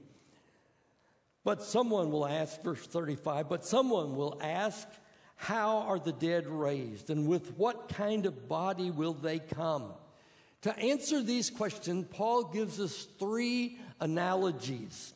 But 1.44 1.62
someone 1.62 2.12
will 2.12 2.26
ask, 2.26 2.62
verse 2.62 2.86
35, 2.86 3.50
but 3.50 3.66
someone 3.66 4.16
will 4.16 4.40
ask, 4.42 4.88
How 5.36 5.80
are 5.80 6.00
the 6.00 6.14
dead 6.14 6.48
raised? 6.48 7.10
And 7.10 7.28
with 7.28 7.58
what 7.58 7.90
kind 7.90 8.26
of 8.26 8.48
body 8.48 8.92
will 8.92 9.14
they 9.14 9.40
come? 9.40 9.94
To 10.62 10.78
answer 10.80 11.22
these 11.22 11.50
questions, 11.50 12.06
Paul 12.10 12.46
gives 12.46 12.80
us 12.80 13.08
three 13.20 13.78
analogies. 14.00 15.14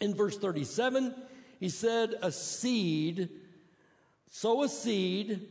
In 0.00 0.14
verse 0.14 0.36
37, 0.36 1.14
he 1.60 1.68
said, 1.68 2.14
A 2.22 2.32
seed, 2.32 3.28
sow 4.30 4.64
a 4.64 4.68
seed, 4.68 5.48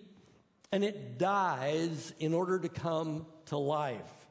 and 0.71 0.83
it 0.83 1.17
dies 1.17 2.13
in 2.19 2.33
order 2.33 2.59
to 2.59 2.69
come 2.69 3.25
to 3.45 3.57
life. 3.57 4.27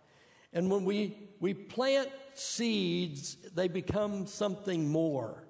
And 0.52 0.70
when 0.70 0.84
we, 0.84 1.16
we 1.40 1.54
plant 1.54 2.10
seeds, 2.34 3.36
they 3.54 3.68
become 3.68 4.26
something 4.26 4.88
more. 4.88 5.42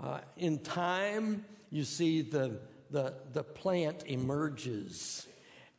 Uh, 0.00 0.20
in 0.36 0.60
time, 0.60 1.44
you 1.70 1.84
see 1.84 2.22
the, 2.22 2.60
the, 2.90 3.14
the 3.32 3.42
plant 3.42 4.04
emerges. 4.06 5.26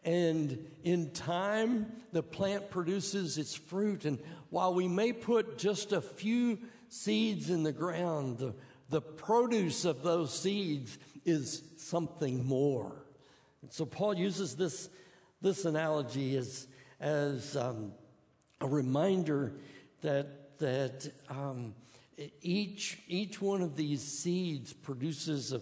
And 0.04 0.58
in 0.84 1.12
time, 1.12 1.92
the 2.12 2.24
plant 2.24 2.72
produces 2.72 3.38
its 3.38 3.54
fruit. 3.54 4.06
And 4.06 4.18
while 4.50 4.74
we 4.74 4.88
may 4.88 5.14
put 5.14 5.58
just 5.58 5.92
a 5.92 6.02
few 6.02 6.58
seeds 6.90 7.50
in 7.50 7.64
the 7.64 7.72
ground, 7.72 8.40
the, 8.40 8.54
the 8.90 9.02
produce 9.02 9.86
of 9.86 10.02
those 10.02 10.38
seeds 10.38 10.98
is 11.26 11.62
something 11.78 12.46
more. 12.46 13.06
And 13.62 13.72
so 13.72 13.86
Paul 13.86 14.16
uses 14.16 14.56
this, 14.56 14.90
this 15.42 15.66
analogy 15.66 16.36
as, 16.36 16.68
as 17.00 17.56
um, 17.56 17.92
a 18.60 18.68
reminder 18.68 19.54
that, 20.02 20.58
that 20.58 21.12
um, 21.30 21.76
each, 22.42 23.00
each 23.08 23.40
one 23.40 23.62
of 23.62 23.76
these 23.76 24.02
seeds 24.02 24.74
produces 24.74 25.54
a, 25.54 25.62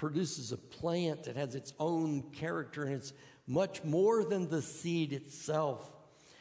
produces 0.00 0.50
a 0.50 0.56
plant 0.56 1.24
that 1.24 1.36
has 1.36 1.54
its 1.54 1.74
own 1.78 2.22
character 2.32 2.84
and 2.84 2.94
it's 2.94 3.12
much 3.46 3.84
more 3.84 4.24
than 4.24 4.48
the 4.48 4.62
seed 4.62 5.12
itself. 5.12 5.92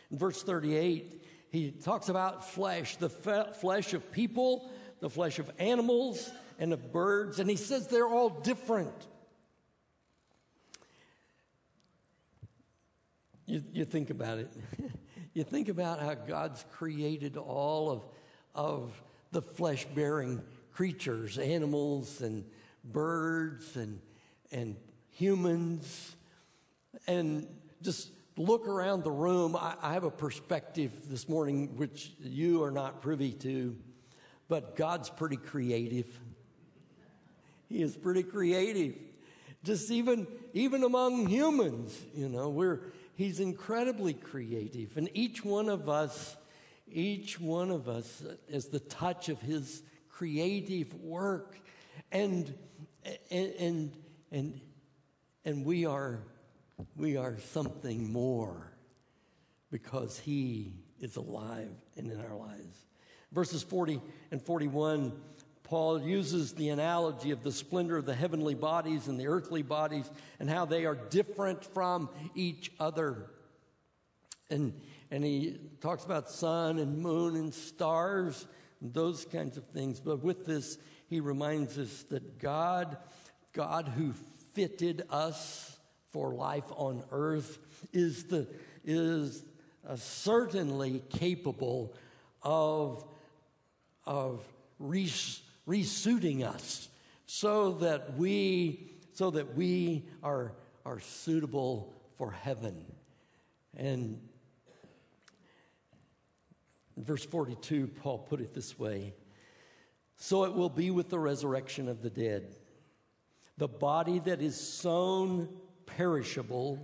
In 0.09 0.17
verse 0.17 0.41
38, 0.41 1.21
he 1.51 1.71
talks 1.71 2.07
about 2.07 2.49
flesh, 2.49 2.95
the 2.95 3.09
flesh 3.09 3.93
of 3.93 4.13
people, 4.13 4.71
the 5.01 5.09
flesh 5.09 5.39
of 5.39 5.51
animals, 5.59 6.31
and 6.57 6.71
of 6.71 6.93
birds, 6.93 7.39
and 7.39 7.49
he 7.49 7.57
says 7.57 7.87
they're 7.87 8.07
all 8.07 8.29
different. 8.29 8.93
You, 13.45 13.61
you 13.73 13.83
think 13.83 14.09
about 14.09 14.37
it. 14.37 14.53
you 15.33 15.43
think 15.43 15.67
about 15.67 15.99
how 15.99 16.13
God's 16.13 16.63
created 16.71 17.35
all 17.35 17.91
of, 17.91 18.03
of 18.55 19.03
the 19.33 19.41
flesh 19.41 19.85
bearing 19.93 20.41
creatures, 20.71 21.37
animals, 21.37 22.21
and 22.21 22.45
birds, 22.83 23.75
and, 23.75 23.99
and 24.51 24.75
humans, 25.11 26.15
and 27.07 27.47
just 27.81 28.09
look 28.37 28.67
around 28.67 29.03
the 29.03 29.11
room. 29.11 29.55
I, 29.55 29.75
I 29.81 29.93
have 29.93 30.05
a 30.05 30.11
perspective 30.11 30.91
this 31.09 31.27
morning 31.27 31.75
which 31.77 32.13
you 32.19 32.63
are 32.63 32.71
not 32.71 33.01
privy 33.01 33.33
to, 33.33 33.75
but 34.47 34.75
God's 34.75 35.09
pretty 35.09 35.37
creative. 35.37 36.07
He 37.67 37.81
is 37.81 37.95
pretty 37.95 38.23
creative. 38.23 38.95
Just 39.63 39.91
even 39.91 40.25
even 40.53 40.83
among 40.83 41.27
humans, 41.27 41.97
you 42.15 42.29
know, 42.29 42.49
we're 42.49 42.79
he's 43.15 43.41
incredibly 43.41 44.13
creative. 44.13 44.95
And 44.95 45.09
each 45.13 45.43
one 45.43 45.67
of 45.67 45.89
us, 45.89 46.37
each 46.89 47.39
one 47.39 47.69
of 47.69 47.89
us 47.89 48.23
is 48.47 48.67
the 48.67 48.79
touch 48.79 49.27
of 49.27 49.41
his 49.41 49.83
creative 50.09 50.93
work. 50.95 51.59
And 52.11 52.53
and 53.31 53.91
and 54.31 54.61
and, 55.45 55.65
we 55.65 55.85
are 55.85 56.19
we 56.95 57.17
are 57.17 57.37
something 57.39 58.11
more 58.11 58.71
because 59.71 60.19
he 60.19 60.73
is 60.99 61.15
alive 61.15 61.71
and 61.97 62.11
in 62.11 62.19
our 62.19 62.35
lives. 62.35 62.85
Verses 63.31 63.63
40 63.63 64.01
and 64.31 64.41
41 64.41 65.13
Paul 65.69 66.01
uses 66.01 66.53
the 66.53 66.69
analogy 66.69 67.29
of 67.29 67.43
the 67.43 67.51
splendor 67.51 67.95
of 67.95 68.07
the 68.07 68.15
heavenly 68.15 68.55
bodies 68.55 69.07
and 69.07 69.19
the 69.19 69.27
earthly 69.27 69.61
bodies 69.61 70.09
and 70.39 70.49
how 70.49 70.65
they 70.65 70.85
are 70.85 70.95
different 70.95 71.63
from 71.63 72.09
each 72.33 72.71
other. 72.79 73.27
And, 74.49 74.73
and 75.11 75.23
he 75.23 75.59
talks 75.79 76.03
about 76.03 76.31
sun 76.31 76.79
and 76.79 76.97
moon 76.97 77.35
and 77.35 77.53
stars 77.53 78.47
and 78.81 78.91
those 78.95 79.25
kinds 79.25 79.57
of 79.57 79.65
things. 79.65 79.99
But 79.99 80.23
with 80.23 80.43
this, 80.43 80.79
he 81.09 81.19
reminds 81.19 81.77
us 81.77 82.03
that 82.09 82.39
God, 82.39 82.97
God 83.53 83.87
who 83.87 84.13
fitted 84.53 85.03
us 85.09 85.77
for 86.09 86.33
life 86.33 86.65
on 86.75 87.03
earth, 87.11 87.57
is, 87.91 88.25
the, 88.25 88.47
is 88.85 89.43
uh, 89.87 89.95
certainly 89.95 91.01
capable 91.09 91.95
of, 92.43 93.03
of 94.05 94.43
res- 94.77 95.41
resuiting 95.65 96.43
us 96.43 96.89
so 97.25 97.73
that 97.73 98.17
we 98.17 98.91
so 99.13 99.29
that 99.31 99.55
we 99.55 100.05
are 100.23 100.53
are 100.85 100.99
suitable 100.99 101.93
for 102.15 102.31
heaven. 102.31 102.85
And 103.77 104.19
in 106.97 107.03
verse 107.03 107.23
42 107.23 107.87
paul 108.01 108.17
put 108.17 108.41
it 108.41 108.53
this 108.53 108.79
way 108.79 109.13
so 110.19 110.43
it 110.43 110.53
will 110.53 110.69
be 110.69 110.91
with 110.91 111.09
the 111.09 111.17
resurrection 111.17 111.89
of 111.89 112.03
the 112.03 112.09
dead 112.11 112.55
the 113.57 113.67
body 113.67 114.19
that 114.19 114.41
is 114.41 114.55
sown 114.55 115.49
perishable 115.87 116.79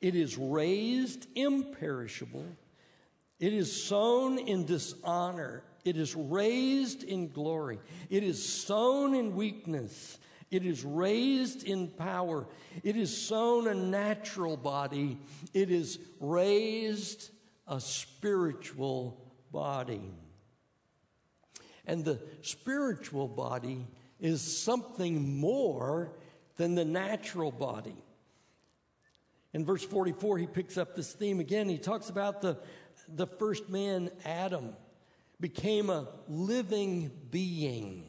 it 0.00 0.14
is 0.14 0.38
raised 0.38 1.26
imperishable 1.34 2.46
it 3.40 3.52
is 3.52 3.84
sown 3.84 4.38
in 4.38 4.64
dishonor 4.64 5.64
it 5.86 5.96
is 5.96 6.16
raised 6.16 7.04
in 7.04 7.30
glory. 7.30 7.78
It 8.10 8.24
is 8.24 8.44
sown 8.44 9.14
in 9.14 9.36
weakness. 9.36 10.18
It 10.50 10.66
is 10.66 10.84
raised 10.84 11.62
in 11.62 11.86
power. 11.88 12.48
It 12.82 12.96
is 12.96 13.16
sown 13.16 13.68
a 13.68 13.74
natural 13.74 14.56
body. 14.56 15.16
It 15.54 15.70
is 15.70 16.00
raised 16.18 17.30
a 17.68 17.80
spiritual 17.80 19.32
body. 19.52 20.12
And 21.86 22.04
the 22.04 22.20
spiritual 22.42 23.28
body 23.28 23.86
is 24.20 24.40
something 24.40 25.38
more 25.38 26.12
than 26.56 26.74
the 26.74 26.84
natural 26.84 27.52
body. 27.52 27.96
In 29.52 29.64
verse 29.64 29.84
44, 29.84 30.38
he 30.38 30.46
picks 30.46 30.76
up 30.76 30.96
this 30.96 31.12
theme 31.12 31.40
again. 31.40 31.68
He 31.68 31.78
talks 31.78 32.10
about 32.10 32.42
the, 32.42 32.58
the 33.08 33.26
first 33.26 33.68
man, 33.68 34.10
Adam 34.24 34.74
became 35.40 35.90
a 35.90 36.08
living 36.28 37.10
being. 37.30 38.08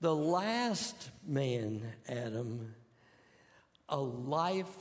The 0.00 0.14
last 0.14 1.10
man, 1.26 1.82
Adam, 2.08 2.74
a 3.88 3.98
life 3.98 4.72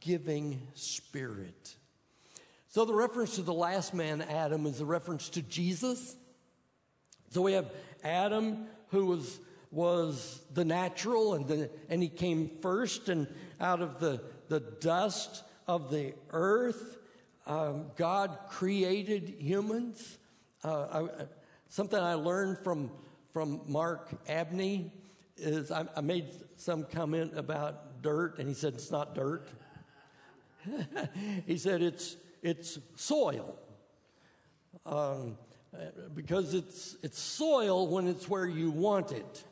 giving 0.00 0.60
spirit. 0.74 1.76
So 2.68 2.84
the 2.84 2.94
reference 2.94 3.36
to 3.36 3.42
the 3.42 3.54
last 3.54 3.94
man, 3.94 4.20
Adam, 4.22 4.66
is 4.66 4.80
a 4.80 4.84
reference 4.84 5.30
to 5.30 5.42
Jesus. 5.42 6.14
So 7.30 7.42
we 7.42 7.52
have 7.52 7.70
Adam, 8.04 8.66
who 8.88 9.06
was, 9.06 9.40
was 9.70 10.42
the 10.54 10.64
natural, 10.64 11.34
and, 11.34 11.46
the, 11.46 11.70
and 11.88 12.02
he 12.02 12.08
came 12.08 12.50
first, 12.60 13.08
and 13.08 13.26
out 13.60 13.80
of 13.80 14.00
the, 14.00 14.22
the 14.48 14.60
dust 14.60 15.42
of 15.66 15.90
the 15.90 16.14
earth, 16.30 16.98
um, 17.46 17.86
God 17.96 18.38
created 18.48 19.36
humans. 19.38 20.18
Uh, 20.64 20.86
I, 20.92 21.24
something 21.68 21.98
I 21.98 22.14
learned 22.14 22.58
from, 22.58 22.90
from 23.32 23.60
Mark 23.66 24.10
Abney 24.28 24.92
is 25.36 25.70
I, 25.70 25.86
I 25.96 26.00
made 26.00 26.26
some 26.56 26.84
comment 26.84 27.36
about 27.36 28.02
dirt, 28.02 28.38
and 28.38 28.48
he 28.48 28.54
said 28.54 28.74
it's 28.74 28.90
not 28.90 29.14
dirt. 29.14 29.48
he 31.46 31.58
said 31.58 31.82
it's, 31.82 32.16
it's 32.42 32.78
soil. 32.96 33.56
Um, 34.84 35.36
because 36.14 36.54
it's, 36.54 36.96
it's 37.02 37.18
soil 37.18 37.88
when 37.88 38.06
it's 38.06 38.28
where 38.28 38.46
you 38.46 38.70
want 38.70 39.12
it. 39.12 39.44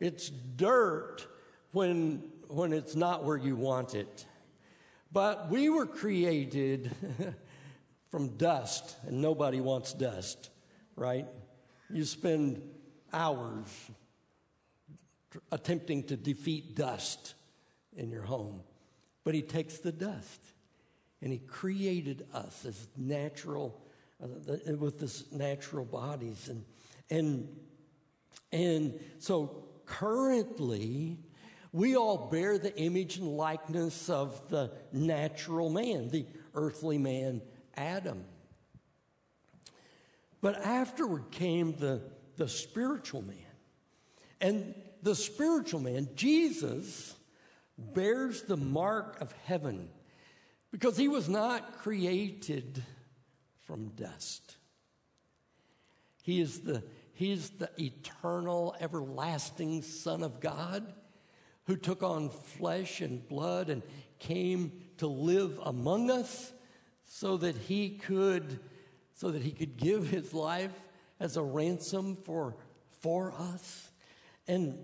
It's 0.00 0.30
dirt 0.30 1.26
when, 1.72 2.22
when 2.48 2.72
it's 2.72 2.96
not 2.96 3.24
where 3.24 3.36
you 3.36 3.56
want 3.56 3.94
it. 3.94 4.26
But 5.12 5.50
we 5.50 5.68
were 5.68 5.86
created 5.86 6.90
from 8.10 8.36
dust, 8.36 8.96
and 9.06 9.20
nobody 9.20 9.60
wants 9.60 9.92
dust, 9.92 10.50
right? 10.96 11.26
You 11.90 12.04
spend 12.04 12.62
hours 13.12 13.68
attempting 15.50 16.04
to 16.04 16.16
defeat 16.16 16.74
dust 16.74 17.34
in 17.96 18.10
your 18.10 18.22
home. 18.22 18.62
But 19.24 19.34
he 19.34 19.42
takes 19.42 19.78
the 19.78 19.92
dust 19.92 20.40
and 21.20 21.32
he 21.32 21.38
created 21.38 22.26
us 22.34 22.64
as 22.66 22.88
natural, 22.96 23.80
uh, 24.22 24.76
with 24.76 24.98
this 24.98 25.30
natural 25.32 25.84
bodies. 25.84 26.48
And, 26.48 26.64
and, 27.10 27.48
and 28.52 29.00
so 29.18 29.64
currently, 29.86 31.18
we 31.72 31.96
all 31.96 32.28
bear 32.30 32.58
the 32.58 32.76
image 32.78 33.16
and 33.16 33.36
likeness 33.36 34.08
of 34.08 34.48
the 34.48 34.72
natural 34.92 35.70
man, 35.70 36.08
the 36.08 36.26
earthly 36.54 36.98
man 36.98 37.42
Adam. 37.76 38.24
But 40.40 40.64
afterward 40.64 41.30
came 41.30 41.72
the, 41.76 42.02
the 42.36 42.48
spiritual 42.48 43.22
man. 43.22 43.36
And 44.40 44.74
the 45.02 45.14
spiritual 45.14 45.80
man, 45.80 46.08
Jesus, 46.14 47.14
bears 47.78 48.42
the 48.42 48.56
mark 48.56 49.20
of 49.20 49.32
heaven 49.44 49.88
because 50.70 50.96
he 50.96 51.08
was 51.08 51.28
not 51.28 51.78
created 51.78 52.82
from 53.66 53.88
dust. 53.90 54.56
He 56.22 56.40
is 56.40 56.60
the, 56.60 56.82
he 57.14 57.32
is 57.32 57.50
the 57.50 57.70
eternal, 57.78 58.76
everlasting 58.80 59.82
Son 59.82 60.22
of 60.22 60.40
God 60.40 60.92
who 61.64 61.76
took 61.76 62.02
on 62.02 62.28
flesh 62.28 63.00
and 63.00 63.26
blood 63.28 63.70
and 63.70 63.82
came 64.18 64.72
to 64.98 65.06
live 65.06 65.58
among 65.64 66.10
us 66.10 66.52
so 67.04 67.36
that 67.36 67.56
he 67.56 67.90
could 67.90 68.60
so 69.14 69.30
that 69.30 69.42
he 69.42 69.52
could 69.52 69.76
give 69.76 70.08
his 70.08 70.32
life 70.32 70.72
as 71.20 71.36
a 71.36 71.42
ransom 71.42 72.16
for 72.16 72.56
for 73.00 73.32
us 73.32 73.90
and 74.48 74.78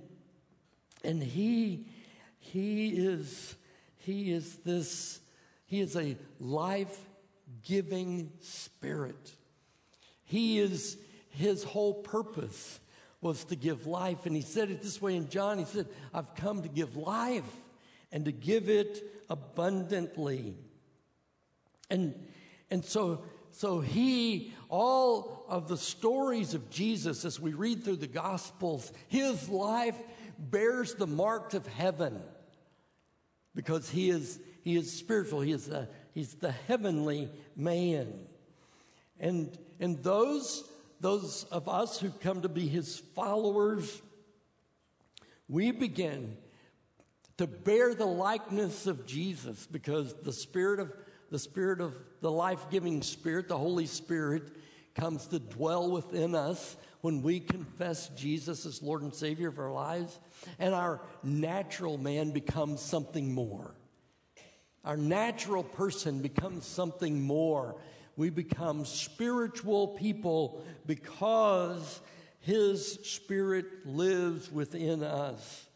and 1.02 1.22
he 1.22 1.86
he 2.38 2.90
is 2.90 3.56
he 3.96 4.30
is 4.32 4.56
this 4.58 5.20
he 5.66 5.80
is 5.80 5.96
a 5.96 6.16
life-giving 7.48 8.32
spirit. 8.40 9.32
He 10.24 10.58
is 10.58 10.98
his 11.30 11.62
whole 11.62 11.94
purpose 11.94 12.80
was 13.20 13.44
to 13.44 13.56
give 13.56 13.86
life. 13.86 14.26
And 14.26 14.34
he 14.34 14.42
said 14.42 14.70
it 14.70 14.82
this 14.82 15.00
way 15.00 15.16
in 15.16 15.28
John. 15.28 15.58
He 15.58 15.64
said 15.64 15.86
I've 16.12 16.34
come 16.34 16.62
to 16.62 16.68
give 16.68 16.96
life 16.96 17.50
and 18.12 18.24
to 18.24 18.32
give 18.32 18.68
it 18.68 19.02
abundantly. 19.28 20.56
And, 21.90 22.14
and 22.70 22.84
so, 22.84 23.22
so 23.50 23.80
he, 23.80 24.52
all 24.68 25.44
of 25.48 25.68
the 25.68 25.76
stories 25.76 26.54
of 26.54 26.70
Jesus 26.70 27.24
as 27.24 27.40
we 27.40 27.52
read 27.52 27.84
through 27.84 27.96
the 27.96 28.06
Gospels, 28.06 28.92
his 29.08 29.48
life 29.48 29.96
bears 30.38 30.94
the 30.94 31.06
marks 31.06 31.54
of 31.54 31.66
heaven 31.66 32.20
because 33.54 33.90
he 33.90 34.10
is, 34.10 34.38
he 34.62 34.76
is 34.76 34.92
spiritual. 34.92 35.40
He 35.40 35.52
is 35.52 35.68
a, 35.68 35.88
he's 36.18 36.34
the 36.34 36.50
heavenly 36.50 37.30
man. 37.54 38.12
And, 39.20 39.56
and 39.78 40.02
those, 40.02 40.68
those 41.00 41.44
of 41.52 41.68
us 41.68 42.00
who 42.00 42.10
come 42.10 42.42
to 42.42 42.48
be 42.48 42.66
his 42.66 42.98
followers, 43.14 44.02
we 45.48 45.70
begin 45.70 46.36
to 47.36 47.46
bear 47.46 47.94
the 47.94 48.04
likeness 48.04 48.88
of 48.88 49.06
Jesus 49.06 49.68
because 49.70 50.12
the 50.24 50.32
spirit 50.32 50.80
of 50.80 50.92
the 51.30 51.38
spirit 51.38 51.80
of 51.80 51.94
the 52.20 52.32
life-giving 52.32 53.02
spirit, 53.02 53.46
the 53.46 53.56
Holy 53.56 53.86
Spirit 53.86 54.42
comes 54.96 55.28
to 55.28 55.38
dwell 55.38 55.88
within 55.88 56.34
us 56.34 56.76
when 57.00 57.22
we 57.22 57.38
confess 57.38 58.08
Jesus 58.16 58.66
as 58.66 58.82
Lord 58.82 59.02
and 59.02 59.14
Savior 59.14 59.50
of 59.50 59.58
our 59.60 59.70
lives, 59.70 60.18
and 60.58 60.74
our 60.74 61.00
natural 61.22 61.96
man 61.96 62.32
becomes 62.32 62.80
something 62.80 63.32
more. 63.32 63.74
Our 64.88 64.96
natural 64.96 65.64
person 65.64 66.22
becomes 66.22 66.64
something 66.64 67.20
more. 67.20 67.76
We 68.16 68.30
become 68.30 68.86
spiritual 68.86 69.88
people 69.88 70.64
because 70.86 72.00
His 72.40 72.94
Spirit 73.02 73.66
lives 73.84 74.50
within 74.50 75.02
us. 75.02 75.66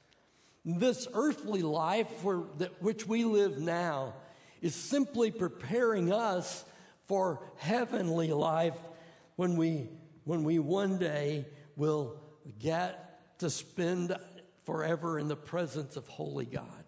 This 0.64 1.06
earthly 1.12 1.60
life 1.60 2.08
for 2.22 2.38
which 2.80 3.06
we 3.06 3.24
live 3.24 3.58
now 3.58 4.14
is 4.62 4.74
simply 4.74 5.30
preparing 5.30 6.10
us 6.10 6.64
for 7.06 7.42
heavenly 7.58 8.32
life 8.32 8.78
when 9.36 9.58
we 9.58 9.90
when 10.24 10.42
we 10.42 10.58
one 10.58 10.96
day 10.96 11.44
will 11.76 12.16
get 12.58 13.38
to 13.40 13.50
spend 13.50 14.16
forever 14.64 15.18
in 15.18 15.28
the 15.28 15.36
presence 15.36 15.96
of 15.96 16.08
holy 16.08 16.46
God. 16.46 16.81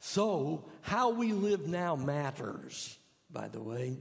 So, 0.00 0.64
how 0.80 1.10
we 1.10 1.32
live 1.34 1.68
now 1.68 1.94
matters, 1.94 2.98
by 3.30 3.48
the 3.48 3.62
way. 3.62 3.98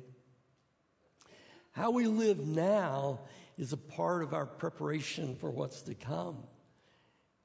How 1.72 1.92
we 1.92 2.08
live 2.08 2.40
now 2.40 3.20
is 3.58 3.74
a 3.74 3.78
part 3.78 4.24
of 4.24 4.34
our 4.34 4.46
preparation 4.46 5.36
for 5.36 5.50
what's 5.50 5.82
to 5.84 5.94
come. 5.94 6.38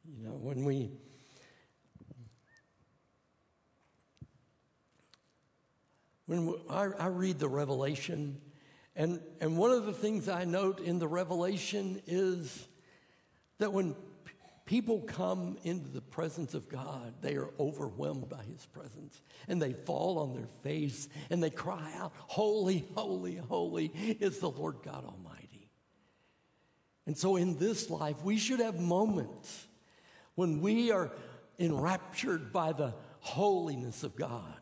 You 0.07 0.29
know, 0.29 0.35
when 0.35 0.65
we 0.65 0.93
when 6.27 6.55
I, 6.71 6.91
I, 6.99 7.07
read 7.09 7.41
the 7.41 7.49
Revelation, 7.49 8.41
and, 8.95 9.21
and 9.41 9.59
one 9.59 9.73
of 9.73 9.85
the 9.85 9.93
things 9.93 10.29
I 10.29 10.45
note 10.45 10.79
in 10.79 10.99
the 10.99 11.09
Revelation 11.09 12.01
is 12.07 12.67
that 13.59 13.73
when 13.73 13.95
people 14.65 15.01
come 15.01 15.57
into 15.65 15.89
the 15.89 16.01
presence 16.01 16.55
of 16.55 16.69
God, 16.69 17.15
they 17.21 17.37
are 17.37 17.51
overwhelmed 17.59 18.29
by 18.29 18.43
His 18.43 18.67
presence, 18.67 19.21
and 19.49 19.61
they 19.61 19.73
fall 19.73 20.19
on 20.19 20.35
their 20.35 20.49
face 20.63 21.09
and 21.31 21.43
they 21.43 21.51
cry 21.51 21.93
out, 21.97 22.13
Holy, 22.17 22.87
holy, 22.95 23.37
holy 23.37 23.87
is 24.21 24.39
the 24.39 24.51
Lord 24.51 24.77
God 24.83 25.05
Almighty. 25.05 25.69
And 27.07 27.17
so 27.17 27.37
in 27.37 27.59
this 27.59 27.91
life, 27.91 28.23
we 28.23 28.39
should 28.39 28.61
have 28.61 28.81
moments 28.81 29.67
when 30.35 30.61
we 30.61 30.91
are 30.91 31.13
enraptured 31.59 32.53
by 32.53 32.73
the 32.73 32.95
holiness 33.21 34.03
of 34.03 34.17
God 34.17 34.61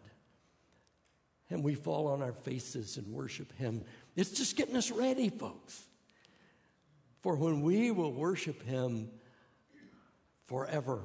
and 1.51 1.63
we 1.63 1.75
fall 1.75 2.09
on 2.09 2.23
our 2.23 2.33
faces 2.33 2.97
and 2.97 3.07
worship 3.09 3.53
Him. 3.57 3.85
It's 4.17 4.31
just 4.31 4.57
getting 4.57 4.77
us 4.77 4.91
ready, 4.91 5.29
folks, 5.29 5.85
for 7.21 7.37
when 7.37 7.63
we 7.63 7.91
will 7.91 8.13
worship 8.13 8.63
Him 8.63 9.11
forever. 10.47 11.01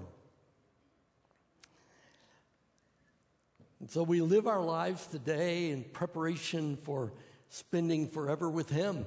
And 3.80 3.90
so 3.90 4.04
we 4.04 4.22
live 4.22 4.48
our 4.48 4.62
lives 4.62 5.06
today 5.08 5.70
in 5.70 5.84
preparation 5.84 6.78
for 6.78 7.14
spending 7.50 8.08
forever 8.08 8.50
with 8.50 8.70
Him. 8.70 9.06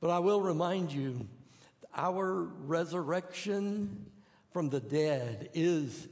But 0.00 0.10
I 0.10 0.20
will 0.20 0.40
remind 0.40 0.92
you, 0.92 1.28
our 1.94 2.42
resurrection 2.42 4.06
from 4.52 4.70
the 4.70 4.80
dead 4.80 5.50
is 5.54 6.08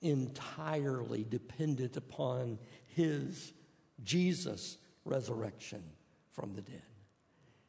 entirely 0.00 1.24
dependent 1.28 1.96
upon 1.96 2.58
His 2.86 3.52
Jesus' 4.02 4.78
resurrection 5.04 5.82
from 6.30 6.54
the 6.54 6.62
dead. 6.62 6.82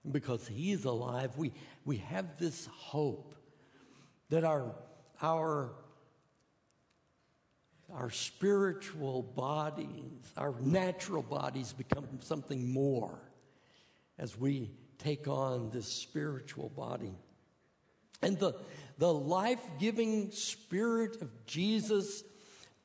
And 0.03 0.13
because 0.13 0.47
he's 0.47 0.85
alive, 0.85 1.37
we, 1.37 1.51
we 1.83 1.97
have 1.97 2.37
this 2.39 2.67
hope 2.67 3.35
that 4.29 4.43
our, 4.43 4.75
our, 5.21 5.71
our 7.93 8.09
spiritual 8.09 9.21
bodies, 9.23 10.33
our 10.37 10.55
natural 10.61 11.21
bodies 11.21 11.73
become 11.73 12.07
something 12.21 12.71
more 12.71 13.19
as 14.17 14.37
we 14.37 14.71
take 14.97 15.27
on 15.27 15.69
this 15.71 15.87
spiritual 15.87 16.69
body. 16.69 17.13
And 18.21 18.39
the, 18.39 18.53
the 18.97 19.13
life 19.13 19.61
giving 19.79 20.31
spirit 20.31 21.21
of 21.21 21.45
Jesus 21.45 22.23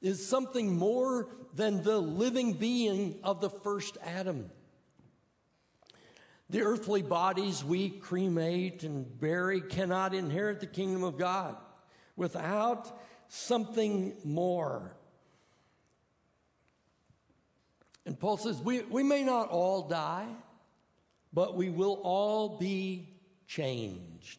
is 0.02 0.26
something 0.26 0.76
more 0.76 1.28
than 1.54 1.82
the 1.82 1.98
living 1.98 2.54
being 2.54 3.18
of 3.22 3.40
the 3.40 3.50
first 3.50 3.96
Adam. 4.04 4.50
The 6.48 6.62
earthly 6.62 7.02
bodies 7.02 7.62
we 7.62 7.90
cremate 7.90 8.82
and 8.82 9.20
bury 9.20 9.60
cannot 9.60 10.14
inherit 10.14 10.60
the 10.60 10.66
kingdom 10.66 11.04
of 11.04 11.16
God 11.16 11.56
without 12.16 13.00
something 13.28 14.14
more. 14.24 14.92
And 18.06 18.18
Paul 18.18 18.36
says, 18.36 18.60
we, 18.60 18.82
we 18.82 19.02
may 19.02 19.22
not 19.22 19.48
all 19.50 19.88
die, 19.88 20.26
but 21.32 21.54
we 21.54 21.70
will 21.70 22.00
all 22.02 22.58
be 22.58 23.08
changed. 23.46 24.38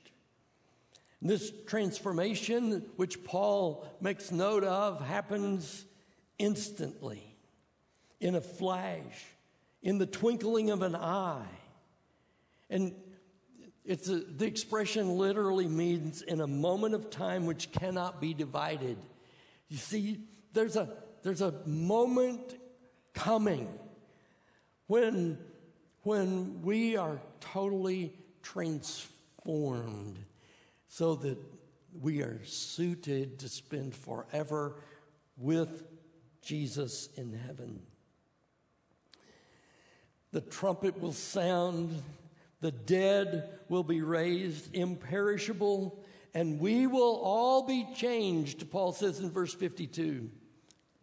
This 1.22 1.52
transformation, 1.68 2.84
which 2.96 3.24
Paul 3.24 3.86
makes 4.02 4.32
note 4.32 4.64
of, 4.64 5.06
happens 5.06 5.86
instantly, 6.40 7.24
in 8.20 8.36
a 8.36 8.42
flash, 8.42 9.26
in 9.84 10.00
the 10.00 10.08
twinkling 10.08 10.72
of 10.72 10.82
an 10.82 10.96
eye. 10.96 11.46
And 12.72 12.96
it's 13.86 14.08
a, 14.10 14.20
the 14.20 14.46
expression 14.46 15.18
literally 15.18 15.68
means 15.68 16.22
in 16.22 16.42
a 16.42 16.48
moment 16.48 16.94
of 16.94 17.10
time 17.10 17.46
which 17.46 17.72
cannot 17.72 18.22
be 18.22 18.34
divided. 18.34 18.98
You 19.70 19.78
see, 19.78 20.20
there's 20.54 20.76
a, 20.76 20.90
there's 21.24 21.42
a 21.42 21.54
moment 21.66 22.56
coming 23.14 23.68
when, 24.88 25.38
when 26.04 26.62
we 26.62 26.98
are 26.98 27.20
totally 27.40 28.14
transformed 28.44 30.18
so 30.88 31.16
that 31.16 31.38
we 32.00 32.22
are 32.22 32.40
suited 32.46 33.40
to 33.40 33.50
spend 33.50 33.96
forever 33.96 34.76
with 35.38 35.84
Jesus 36.42 37.10
in 37.16 37.34
heaven. 37.34 37.82
The 40.32 40.42
trumpet 40.42 41.00
will 41.02 41.14
sound, 41.14 42.02
the 42.62 42.72
dead 42.72 43.50
will 43.70 43.84
be 43.84 44.02
raised 44.02 44.74
imperishable, 44.76 46.04
and 46.34 46.60
we 46.60 46.88
will 46.88 47.20
all 47.24 47.64
be 47.64 47.88
changed, 47.96 48.70
Paul 48.70 48.94
says 48.94 49.20
in 49.20 49.32
verse 49.32 49.54
52. 49.54 50.30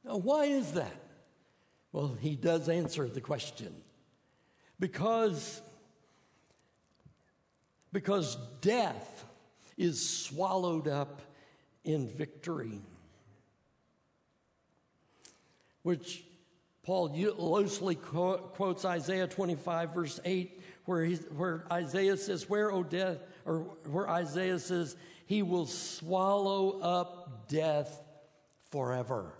Now, 0.04 0.16
why 0.16 0.44
is 0.44 0.72
that? 0.72 1.04
Well, 1.92 2.16
he 2.20 2.36
does 2.36 2.68
answer 2.68 3.09
the 3.09 3.20
question. 3.20 3.74
Because, 4.78 5.61
because 7.92 8.38
death 8.61 9.24
is 9.76 10.09
swallowed 10.09 10.86
up 10.86 11.22
in 11.84 12.09
victory. 12.09 12.80
Which 15.82 16.24
Paul 16.82 17.14
loosely 17.38 17.96
quotes 17.96 18.84
Isaiah 18.84 19.26
25, 19.26 19.94
verse 19.94 20.20
8, 20.24 20.57
where, 20.89 21.05
he, 21.05 21.16
where 21.16 21.64
Isaiah 21.70 22.16
says, 22.16 22.49
Where, 22.49 22.72
O 22.72 22.82
death, 22.82 23.18
or 23.45 23.59
where 23.86 24.09
Isaiah 24.09 24.59
says, 24.59 24.97
He 25.26 25.43
will 25.43 25.66
swallow 25.66 26.80
up 26.80 27.47
death 27.49 28.03
forever. 28.70 29.34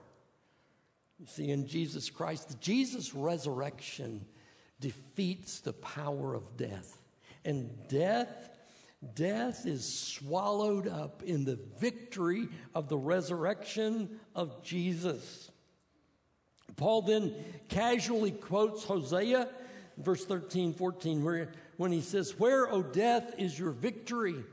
You 1.19 1.27
see, 1.27 1.49
in 1.49 1.67
Jesus 1.67 2.11
Christ, 2.11 2.61
Jesus' 2.61 3.15
resurrection 3.15 4.27
defeats 4.79 5.61
the 5.61 5.73
power 5.73 6.35
of 6.35 6.57
death. 6.59 7.01
And 7.45 7.71
death 7.89 8.51
Death 9.15 9.65
is 9.65 9.87
swallowed 9.87 10.89
up 10.89 11.23
in 11.23 11.45
the 11.45 11.57
victory 11.79 12.49
of 12.75 12.89
the 12.89 12.99
resurrection 12.99 14.19
of 14.35 14.61
Jesus. 14.65 15.53
Paul 16.75 17.03
then 17.03 17.33
casually 17.69 18.33
quotes 18.33 18.83
Hosea 18.83 19.49
verse 19.99 20.25
13, 20.25 20.75
14, 20.75 21.25
where, 21.25 21.53
when 21.77 21.93
he 21.93 22.01
says, 22.01 22.39
Where, 22.39 22.71
O 22.73 22.83
death, 22.83 23.35
is 23.39 23.59
your 23.59 23.71
victory? 23.71 24.45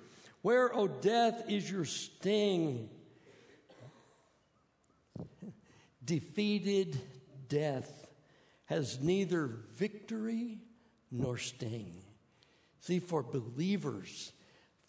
Where, 0.42 0.76
O 0.76 0.88
death, 0.88 1.44
is 1.50 1.70
your 1.70 1.86
sting? 1.86 2.90
Defeated 6.04 7.00
death 7.50 8.08
has 8.66 9.00
neither 9.02 9.60
victory 9.74 10.60
nor 11.12 11.38
sting. 11.38 11.96
See, 12.80 13.00
for 13.00 13.24
believers, 13.24 14.32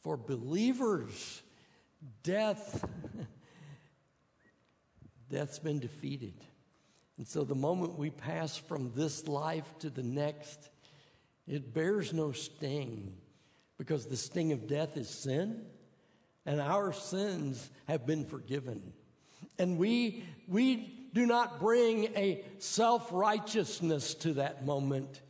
for 0.02 0.16
believers, 0.16 1.42
death, 2.22 2.84
death's 5.30 5.58
been 5.58 5.78
defeated. 5.78 6.34
And 7.18 7.26
so 7.26 7.44
the 7.44 7.54
moment 7.54 7.98
we 7.98 8.10
pass 8.10 8.56
from 8.56 8.92
this 8.94 9.26
life 9.26 9.66
to 9.80 9.90
the 9.90 10.02
next, 10.02 10.68
it 11.46 11.72
bears 11.72 12.12
no 12.12 12.32
sting 12.32 13.14
because 13.78 14.06
the 14.06 14.16
sting 14.16 14.52
of 14.52 14.66
death 14.66 14.96
is 14.96 15.08
sin, 15.08 15.62
and 16.44 16.60
our 16.60 16.92
sins 16.92 17.70
have 17.88 18.06
been 18.06 18.24
forgiven. 18.24 18.92
And 19.58 19.78
we, 19.78 20.24
we 20.48 21.08
do 21.14 21.26
not 21.26 21.60
bring 21.60 22.04
a 22.16 22.44
self 22.58 23.08
righteousness 23.12 24.14
to 24.14 24.34
that 24.34 24.64
moment. 24.64 25.22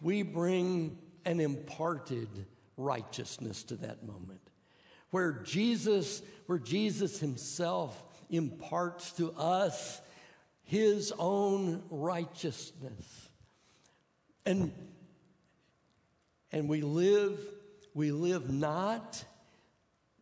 We 0.00 0.22
bring 0.22 0.98
an 1.24 1.40
imparted 1.40 2.28
righteousness 2.76 3.62
to 3.64 3.76
that 3.76 4.06
moment. 4.06 4.40
Where 5.10 5.32
Jesus, 5.44 6.22
where 6.46 6.58
Jesus 6.58 7.18
himself 7.18 8.02
imparts 8.28 9.12
to 9.12 9.32
us 9.32 10.00
his 10.66 11.12
own 11.16 11.82
righteousness. 11.90 13.28
And, 14.44 14.72
and 16.50 16.68
we 16.68 16.82
live, 16.82 17.38
we 17.94 18.10
live 18.10 18.50
not 18.50 19.24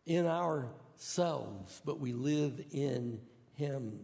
in 0.05 0.27
ourselves, 0.27 1.81
but 1.83 1.99
we 1.99 2.13
live 2.13 2.63
in 2.71 3.19
him. 3.55 3.99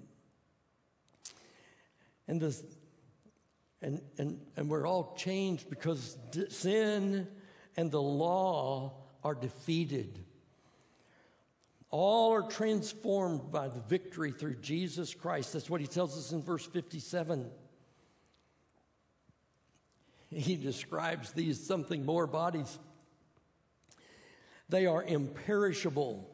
And, 2.27 2.41
this, 2.41 2.63
and, 3.83 4.01
and, 4.17 4.39
and 4.57 4.67
we're 4.67 4.87
all 4.87 5.13
changed 5.15 5.69
because 5.69 6.17
sin 6.49 7.27
and 7.77 7.91
the 7.91 8.01
law 8.01 8.93
are 9.23 9.35
defeated. 9.35 10.25
All 11.91 12.33
are 12.33 12.47
transformed 12.47 13.51
by 13.51 13.67
the 13.67 13.81
victory 13.81 14.31
through 14.31 14.55
Jesus 14.55 15.13
Christ. 15.13 15.53
That's 15.53 15.69
what 15.69 15.81
he 15.81 15.87
tells 15.87 16.17
us 16.17 16.31
in 16.31 16.41
verse 16.41 16.65
57. 16.65 17.51
He 20.29 20.55
describes 20.55 21.33
these 21.33 21.65
something 21.65 22.05
more 22.05 22.25
bodies. 22.25 22.79
They 24.69 24.85
are 24.85 25.03
imperishable. 25.03 26.29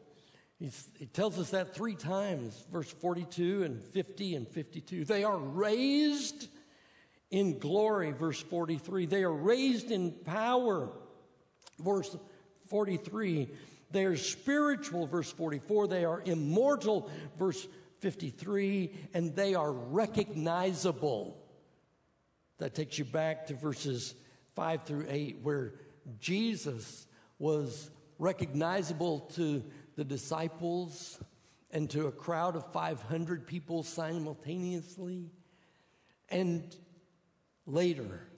He's, 0.60 0.88
he 0.96 1.06
tells 1.06 1.38
us 1.40 1.50
that 1.50 1.74
three 1.74 1.96
times, 1.96 2.64
verse 2.72 2.90
42 2.90 3.64
and 3.64 3.82
50 3.82 4.36
and 4.36 4.46
52. 4.46 5.04
They 5.04 5.24
are 5.24 5.38
raised 5.38 6.48
in 7.32 7.58
glory, 7.58 8.12
verse 8.12 8.40
43. 8.40 9.06
They 9.06 9.24
are 9.24 9.32
raised 9.32 9.90
in 9.90 10.12
power, 10.12 10.88
verse 11.80 12.16
43. 12.68 13.48
They 13.90 14.04
are 14.04 14.16
spiritual, 14.16 15.06
verse 15.06 15.30
44. 15.32 15.88
They 15.88 16.04
are 16.04 16.22
immortal, 16.24 17.10
verse 17.38 17.66
53. 18.00 18.92
And 19.14 19.34
they 19.34 19.54
are 19.54 19.72
recognizable. 19.72 21.38
That 22.58 22.74
takes 22.74 22.98
you 22.98 23.04
back 23.04 23.46
to 23.46 23.54
verses 23.54 24.14
5 24.56 24.84
through 24.84 25.06
8, 25.08 25.38
where 25.42 25.74
Jesus 26.20 27.06
was 27.38 27.90
recognizable 28.18 29.20
to 29.36 29.62
the 29.96 30.04
disciples 30.04 31.18
and 31.70 31.88
to 31.90 32.06
a 32.06 32.12
crowd 32.12 32.56
of 32.56 32.72
500 32.72 33.46
people 33.46 33.82
simultaneously. 33.82 35.30
And 36.28 36.74
later, 37.66 38.28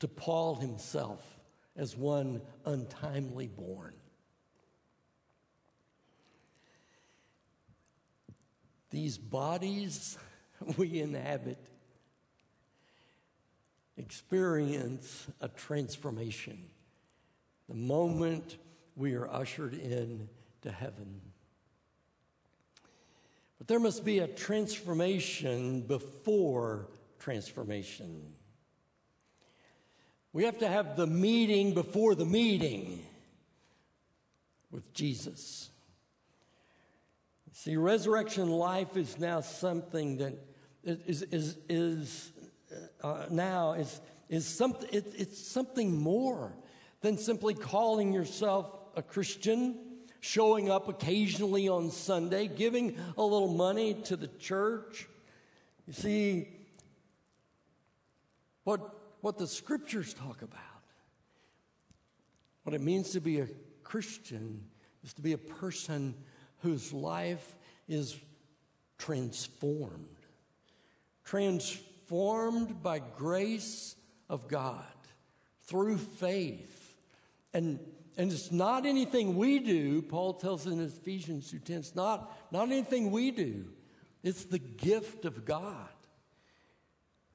to 0.00 0.08
Paul 0.08 0.56
himself 0.56 1.24
as 1.76 1.96
one 1.96 2.40
untimely 2.64 3.48
born. 3.48 3.94
These 8.94 9.18
bodies 9.18 10.16
we 10.76 11.00
inhabit 11.00 11.58
experience 13.96 15.26
a 15.40 15.48
transformation. 15.48 16.62
The 17.68 17.74
moment 17.74 18.56
we 18.94 19.14
are 19.14 19.28
ushered 19.28 19.74
in 19.74 20.28
to 20.62 20.70
heaven. 20.70 21.22
But 23.58 23.66
there 23.66 23.80
must 23.80 24.04
be 24.04 24.20
a 24.20 24.28
transformation 24.28 25.80
before 25.80 26.86
transformation. 27.18 28.22
We 30.32 30.44
have 30.44 30.58
to 30.58 30.68
have 30.68 30.96
the 30.96 31.08
meeting 31.08 31.74
before 31.74 32.14
the 32.14 32.26
meeting 32.26 33.04
with 34.70 34.94
Jesus. 34.94 35.70
See, 37.64 37.76
resurrection 37.76 38.50
life 38.50 38.94
is 38.94 39.18
now 39.18 39.40
something 39.40 40.18
that 40.18 40.34
is, 40.84 41.22
is, 41.22 41.56
is 41.66 42.30
uh, 43.02 43.24
now 43.30 43.72
is, 43.72 44.02
is 44.28 44.44
something, 44.44 44.86
it, 44.92 45.14
it's 45.16 45.48
something 45.48 45.98
more 45.98 46.52
than 47.00 47.16
simply 47.16 47.54
calling 47.54 48.12
yourself 48.12 48.70
a 48.96 49.02
Christian, 49.02 49.78
showing 50.20 50.70
up 50.70 50.90
occasionally 50.90 51.66
on 51.66 51.90
Sunday, 51.90 52.48
giving 52.48 52.98
a 53.16 53.22
little 53.22 53.54
money 53.54 53.94
to 53.94 54.16
the 54.16 54.28
church. 54.28 55.08
You 55.86 55.94
see, 55.94 56.48
what, 58.64 58.80
what 59.22 59.38
the 59.38 59.46
scriptures 59.46 60.12
talk 60.12 60.42
about, 60.42 60.60
what 62.64 62.74
it 62.74 62.82
means 62.82 63.12
to 63.12 63.20
be 63.20 63.40
a 63.40 63.48
Christian 63.82 64.62
is 65.02 65.14
to 65.14 65.22
be 65.22 65.32
a 65.32 65.38
person 65.38 66.14
whose 66.64 66.92
life 66.92 67.54
is 67.86 68.18
transformed. 68.98 70.08
Transformed 71.24 72.82
by 72.82 72.98
grace 72.98 73.94
of 74.28 74.48
God 74.48 74.82
through 75.66 75.98
faith. 75.98 76.96
And 77.52 77.78
and 78.16 78.30
it's 78.30 78.52
not 78.52 78.86
anything 78.86 79.36
we 79.36 79.58
do, 79.58 80.00
Paul 80.00 80.34
tells 80.34 80.66
in 80.66 80.80
Ephesians 80.80 81.52
2.10, 81.52 81.70
it's 81.70 81.94
not, 81.96 82.36
not 82.52 82.70
anything 82.70 83.10
we 83.10 83.32
do. 83.32 83.64
It's 84.22 84.44
the 84.44 84.60
gift 84.60 85.24
of 85.24 85.44
God. 85.44 85.88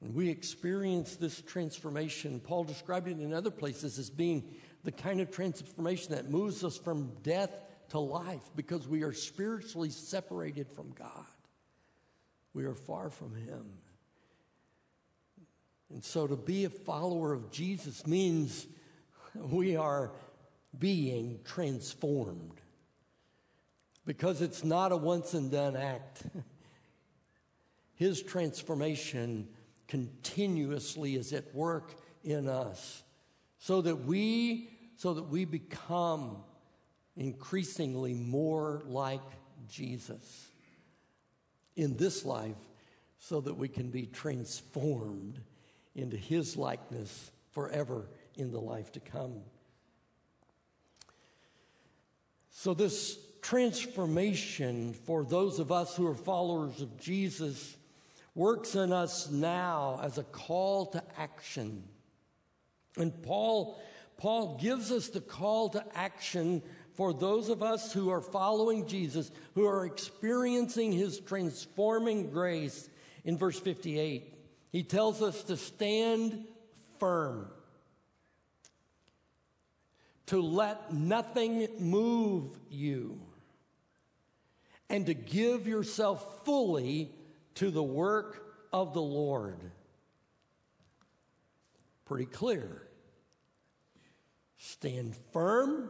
And 0.00 0.14
we 0.14 0.30
experience 0.30 1.16
this 1.16 1.42
transformation. 1.42 2.40
Paul 2.40 2.64
described 2.64 3.08
it 3.08 3.20
in 3.20 3.34
other 3.34 3.50
places 3.50 3.98
as 3.98 4.08
being 4.08 4.54
the 4.82 4.92
kind 4.92 5.20
of 5.20 5.30
transformation 5.30 6.14
that 6.14 6.30
moves 6.30 6.64
us 6.64 6.78
from 6.78 7.12
death 7.22 7.50
to 7.90 7.98
life 7.98 8.50
because 8.56 8.88
we 8.88 9.02
are 9.02 9.12
spiritually 9.12 9.90
separated 9.90 10.68
from 10.68 10.92
God. 10.92 11.26
We 12.54 12.64
are 12.64 12.74
far 12.74 13.10
from 13.10 13.34
Him. 13.34 13.64
And 15.92 16.04
so 16.04 16.26
to 16.26 16.36
be 16.36 16.64
a 16.64 16.70
follower 16.70 17.32
of 17.32 17.50
Jesus 17.50 18.06
means 18.06 18.66
we 19.34 19.76
are 19.76 20.12
being 20.78 21.40
transformed. 21.44 22.60
Because 24.06 24.40
it's 24.40 24.64
not 24.64 24.92
a 24.92 24.96
once 24.96 25.34
and 25.34 25.50
done 25.50 25.76
act. 25.76 26.22
His 27.94 28.22
transformation 28.22 29.48
continuously 29.88 31.16
is 31.16 31.32
at 31.32 31.54
work 31.54 31.94
in 32.22 32.48
us 32.48 33.02
so 33.58 33.82
that 33.82 34.04
we 34.04 34.70
so 34.96 35.14
that 35.14 35.24
we 35.24 35.44
become 35.44 36.36
increasingly 37.16 38.14
more 38.14 38.82
like 38.86 39.20
Jesus 39.68 40.48
in 41.76 41.96
this 41.96 42.24
life 42.24 42.56
so 43.18 43.40
that 43.40 43.54
we 43.54 43.68
can 43.68 43.90
be 43.90 44.06
transformed 44.06 45.40
into 45.94 46.16
his 46.16 46.56
likeness 46.56 47.30
forever 47.52 48.08
in 48.36 48.50
the 48.50 48.60
life 48.60 48.92
to 48.92 49.00
come. 49.00 49.40
So, 52.50 52.74
this 52.74 53.18
transformation 53.42 54.92
for 54.92 55.24
those 55.24 55.58
of 55.58 55.72
us 55.72 55.96
who 55.96 56.06
are 56.06 56.14
followers 56.14 56.80
of 56.80 56.98
Jesus 56.98 57.76
works 58.34 58.74
in 58.74 58.92
us 58.92 59.30
now 59.30 60.00
as 60.02 60.18
a 60.18 60.22
call 60.24 60.86
to 60.86 61.02
action. 61.18 61.84
And 62.96 63.22
Paul, 63.22 63.80
Paul 64.16 64.58
gives 64.60 64.92
us 64.92 65.08
the 65.08 65.20
call 65.20 65.70
to 65.70 65.84
action 65.94 66.62
for 67.00 67.14
those 67.14 67.48
of 67.48 67.62
us 67.62 67.94
who 67.94 68.10
are 68.10 68.20
following 68.20 68.86
Jesus, 68.86 69.32
who 69.54 69.66
are 69.66 69.86
experiencing 69.86 70.92
his 70.92 71.18
transforming 71.18 72.28
grace 72.28 72.90
in 73.24 73.38
verse 73.38 73.58
58. 73.58 74.34
He 74.70 74.82
tells 74.82 75.22
us 75.22 75.42
to 75.44 75.56
stand 75.56 76.44
firm. 76.98 77.48
To 80.26 80.42
let 80.42 80.92
nothing 80.92 81.68
move 81.78 82.58
you. 82.68 83.18
And 84.90 85.06
to 85.06 85.14
give 85.14 85.66
yourself 85.66 86.44
fully 86.44 87.10
to 87.54 87.70
the 87.70 87.82
work 87.82 88.44
of 88.74 88.92
the 88.92 89.00
Lord. 89.00 89.56
Pretty 92.04 92.26
clear. 92.26 92.82
Stand 94.58 95.16
firm 95.32 95.88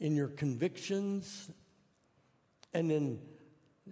in 0.00 0.16
your 0.16 0.28
convictions 0.28 1.50
and 2.72 2.92
in 2.92 3.20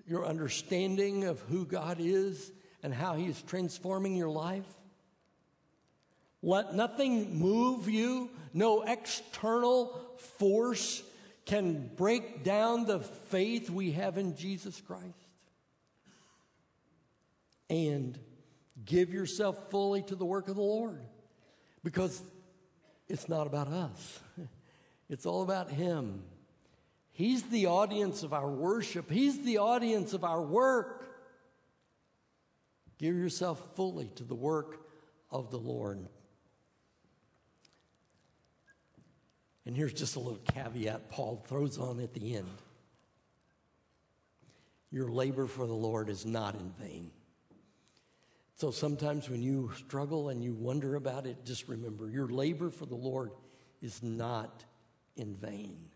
your 0.07 0.26
understanding 0.26 1.24
of 1.24 1.40
who 1.40 1.66
God 1.66 1.98
is 2.00 2.52
and 2.82 2.92
how 2.92 3.14
He 3.14 3.26
is 3.26 3.40
transforming 3.42 4.14
your 4.14 4.30
life. 4.30 4.66
Let 6.42 6.74
nothing 6.74 7.38
move 7.38 7.88
you, 7.88 8.30
no 8.52 8.82
external 8.82 9.98
force 10.38 11.02
can 11.46 11.90
break 11.96 12.44
down 12.44 12.84
the 12.84 13.00
faith 13.00 13.70
we 13.70 13.92
have 13.92 14.18
in 14.18 14.36
Jesus 14.36 14.80
Christ. 14.80 15.07
And 17.68 18.18
give 18.84 19.12
yourself 19.12 19.70
fully 19.70 20.02
to 20.02 20.14
the 20.14 20.24
work 20.24 20.48
of 20.48 20.57
the 20.57 20.62
Lord 20.62 21.00
because 21.82 22.20
it's 23.09 23.28
not 23.28 23.46
about 23.46 23.68
us, 23.68 24.20
it's 25.09 25.26
all 25.26 25.42
about 25.42 25.70
Him. 25.70 26.22
He's 27.12 27.44
the 27.44 27.66
audience 27.66 28.22
of 28.22 28.32
our 28.32 28.50
worship, 28.50 29.11
He's 29.11 29.42
the 29.44 29.59
audience 29.59 30.12
of 30.12 30.24
our 30.24 30.42
work. 30.42 31.04
Give 32.98 33.14
yourself 33.14 33.74
fully 33.74 34.11
to 34.16 34.24
the 34.24 34.34
work 34.34 34.80
of 35.30 35.50
the 35.50 35.59
Lord. 35.59 36.07
And 39.66 39.76
here's 39.76 39.92
just 39.92 40.16
a 40.16 40.20
little 40.20 40.40
caveat 40.54 41.11
Paul 41.11 41.44
throws 41.46 41.76
on 41.76 42.00
at 42.00 42.14
the 42.14 42.36
end 42.36 42.59
Your 44.90 45.11
labor 45.11 45.46
for 45.46 45.66
the 45.66 45.74
Lord 45.74 46.09
is 46.09 46.24
not 46.24 46.54
in 46.54 46.72
vain. 46.80 47.11
So 48.54 48.70
sometimes 48.70 49.28
when 49.28 49.42
you 49.42 49.70
struggle 49.76 50.30
and 50.30 50.42
you 50.42 50.54
wonder 50.54 50.94
about 50.94 51.26
it, 51.26 51.44
just 51.44 51.68
remember 51.68 52.09
your 52.09 52.28
labor 52.28 52.70
for 52.70 52.86
the 52.86 52.94
Lord 52.94 53.32
is 53.82 54.02
not 54.02 54.64
in 55.17 55.35
vain. 55.35 55.91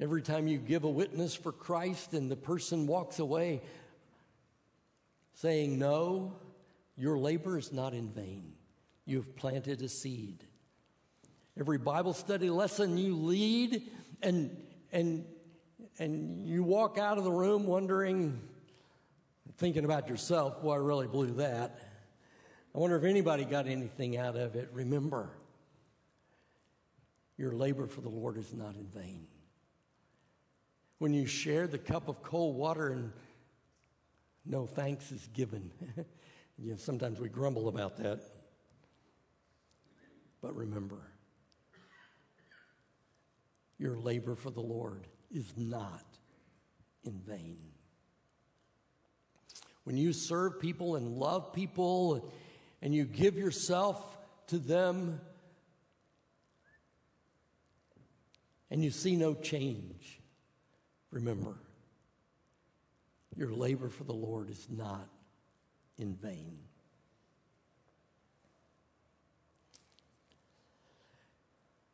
Every 0.00 0.22
time 0.22 0.46
you 0.46 0.58
give 0.58 0.84
a 0.84 0.90
witness 0.90 1.34
for 1.34 1.52
Christ 1.52 2.12
and 2.12 2.30
the 2.30 2.36
person 2.36 2.86
walks 2.86 3.18
away 3.18 3.62
saying 5.34 5.78
no, 5.78 6.34
your 6.96 7.18
labor 7.18 7.58
is 7.58 7.72
not 7.72 7.94
in 7.94 8.08
vain. 8.10 8.52
You've 9.04 9.36
planted 9.36 9.82
a 9.82 9.88
seed. 9.88 10.44
Every 11.58 11.78
Bible 11.78 12.12
study 12.12 12.50
lesson 12.50 12.98
you 12.98 13.16
lead 13.16 13.82
and 14.22 14.56
and 14.92 15.24
and 15.98 16.46
you 16.46 16.62
walk 16.62 16.98
out 16.98 17.18
of 17.18 17.24
the 17.24 17.32
room 17.32 17.66
wondering 17.66 18.40
thinking 19.56 19.84
about 19.84 20.08
yourself, 20.08 20.62
well, 20.62 20.74
I 20.74 20.78
really 20.78 21.08
blew 21.08 21.32
that. 21.34 21.80
I 22.74 22.78
wonder 22.78 22.96
if 22.96 23.04
anybody 23.04 23.44
got 23.44 23.66
anything 23.66 24.16
out 24.16 24.36
of 24.36 24.54
it. 24.54 24.70
Remember, 24.72 25.30
your 27.38 27.52
labor 27.52 27.86
for 27.86 28.02
the 28.02 28.10
Lord 28.10 28.36
is 28.36 28.52
not 28.52 28.74
in 28.74 28.86
vain. 28.88 29.26
When 30.98 31.14
you 31.14 31.26
share 31.26 31.66
the 31.66 31.78
cup 31.78 32.08
of 32.08 32.22
cold 32.22 32.56
water 32.56 32.88
and 32.88 33.12
no 34.44 34.66
thanks 34.66 35.10
is 35.10 35.26
given, 35.32 35.70
you 36.58 36.72
know, 36.72 36.76
sometimes 36.76 37.18
we 37.18 37.30
grumble 37.30 37.68
about 37.68 37.96
that. 37.98 38.20
But 40.42 40.54
remember, 40.54 41.00
your 43.78 43.96
labor 43.96 44.34
for 44.34 44.50
the 44.50 44.60
Lord 44.60 45.06
is 45.30 45.54
not 45.56 46.04
in 47.04 47.20
vain 47.26 47.58
when 49.88 49.96
you 49.96 50.12
serve 50.12 50.60
people 50.60 50.96
and 50.96 51.16
love 51.16 51.50
people 51.54 52.30
and 52.82 52.94
you 52.94 53.06
give 53.06 53.38
yourself 53.38 54.18
to 54.46 54.58
them 54.58 55.18
and 58.70 58.84
you 58.84 58.90
see 58.90 59.16
no 59.16 59.34
change, 59.34 60.20
remember, 61.10 61.54
your 63.36 63.52
labor 63.52 63.88
for 63.88 64.04
the 64.04 64.12
Lord 64.12 64.50
is 64.50 64.66
not 64.70 65.08
in 65.98 66.14
vain. 66.14 66.58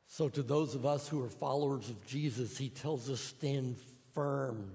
So, 0.07 0.29
to 0.29 0.43
those 0.43 0.77
of 0.77 0.87
us 0.87 1.09
who 1.09 1.25
are 1.25 1.29
followers 1.29 1.91
of 1.91 2.07
Jesus, 2.07 2.57
he 2.57 2.69
tells 2.69 3.11
us 3.11 3.21
stand 3.21 3.77
firm. 4.15 4.71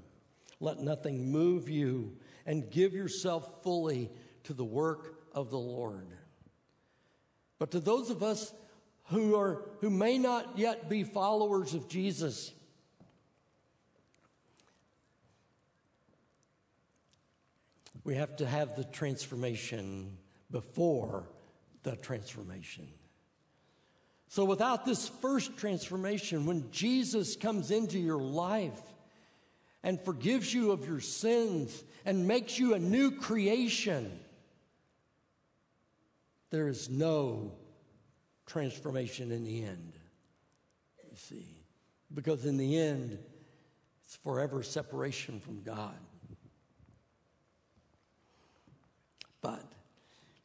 Let 0.59 0.79
nothing 0.79 1.31
move 1.31 1.69
you 1.69 2.17
and 2.45 2.69
give 2.69 2.93
yourself 2.93 3.63
fully 3.63 4.09
to 4.43 4.53
the 4.53 4.65
work 4.65 5.15
of 5.33 5.49
the 5.49 5.57
Lord. 5.57 6.07
But 7.57 7.71
to 7.71 7.79
those 7.79 8.09
of 8.09 8.21
us 8.21 8.53
who 9.09 9.35
are 9.35 9.63
who 9.81 9.89
may 9.89 10.17
not 10.17 10.57
yet 10.57 10.89
be 10.89 11.03
followers 11.03 11.73
of 11.73 11.87
Jesus, 11.87 12.51
we 18.03 18.15
have 18.15 18.35
to 18.37 18.45
have 18.45 18.75
the 18.75 18.83
transformation 18.83 20.17
before 20.51 21.27
the 21.83 21.95
transformation. 21.95 22.87
So, 24.27 24.45
without 24.45 24.85
this 24.85 25.07
first 25.07 25.57
transformation, 25.57 26.45
when 26.45 26.69
Jesus 26.71 27.35
comes 27.35 27.71
into 27.71 27.97
your 27.97 28.19
life, 28.19 28.79
and 29.83 29.99
forgives 30.01 30.53
you 30.53 30.71
of 30.71 30.87
your 30.87 30.99
sins 30.99 31.83
and 32.05 32.27
makes 32.27 32.59
you 32.59 32.73
a 32.73 32.79
new 32.79 33.11
creation, 33.11 34.19
there 36.49 36.67
is 36.67 36.89
no 36.89 37.53
transformation 38.49 39.31
in 39.31 39.43
the 39.43 39.63
end. 39.63 39.93
You 41.09 41.15
see, 41.15 41.45
because 42.13 42.45
in 42.45 42.57
the 42.57 42.77
end, 42.77 43.17
it's 44.03 44.15
forever 44.17 44.63
separation 44.63 45.39
from 45.39 45.61
God. 45.61 45.95
But 49.41 49.63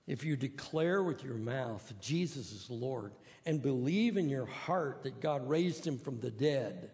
if 0.07 0.25
you 0.25 0.37
declare 0.37 1.03
with 1.03 1.25
your 1.25 1.35
mouth 1.35 1.93
Jesus 2.01 2.53
is 2.53 2.71
Lord 2.71 3.13
and 3.47 3.63
believe 3.63 4.17
in 4.17 4.29
your 4.29 4.47
heart 4.47 5.03
that 5.03 5.21
God 5.21 5.49
raised 5.49 5.87
him 5.87 5.99
from 5.99 6.21
the 6.21 6.31
dead, 6.31 6.91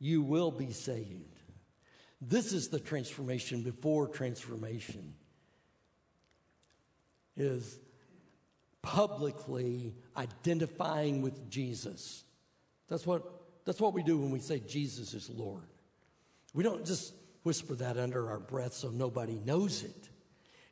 you 0.00 0.22
will 0.22 0.50
be 0.50 0.72
saved. 0.72 1.38
This 2.20 2.52
is 2.52 2.68
the 2.68 2.80
transformation 2.80 3.62
before 3.62 4.08
transformation 4.08 5.14
is 7.36 7.78
publicly 8.82 9.94
identifying 10.16 11.22
with 11.22 11.50
Jesus. 11.50 12.24
That's 12.88 13.06
what, 13.06 13.22
that's 13.64 13.80
what 13.80 13.94
we 13.94 14.02
do 14.02 14.18
when 14.18 14.30
we 14.30 14.40
say 14.40 14.60
Jesus 14.60 15.14
is 15.14 15.28
Lord. 15.30 15.68
We 16.54 16.62
don't 16.64 16.84
just 16.84 17.14
whisper 17.42 17.74
that 17.76 17.98
under 17.98 18.30
our 18.30 18.40
breath 18.40 18.72
so 18.74 18.90
nobody 18.90 19.38
knows 19.44 19.82
it. 19.82 20.08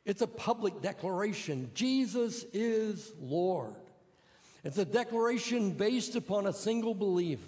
It's 0.05 0.21
a 0.21 0.27
public 0.27 0.81
declaration 0.81 1.71
Jesus 1.73 2.45
is 2.53 3.11
Lord. 3.19 3.75
It's 4.63 4.77
a 4.77 4.85
declaration 4.85 5.71
based 5.71 6.15
upon 6.15 6.47
a 6.47 6.53
single 6.53 6.95
belief 6.95 7.39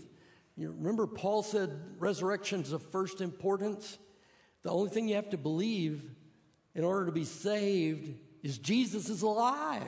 you 0.59 0.75
remember, 0.77 1.07
Paul 1.07 1.41
said 1.41 1.71
resurrection 1.99 2.59
is 2.59 2.73
of 2.73 2.81
first 2.91 3.21
importance. 3.21 3.97
The 4.63 4.69
only 4.69 4.89
thing 4.89 5.07
you 5.07 5.15
have 5.15 5.29
to 5.29 5.37
believe 5.37 6.03
in 6.75 6.83
order 6.83 7.05
to 7.05 7.13
be 7.13 7.23
saved 7.23 8.19
is 8.43 8.57
Jesus 8.57 9.07
is 9.07 9.21
alive 9.21 9.87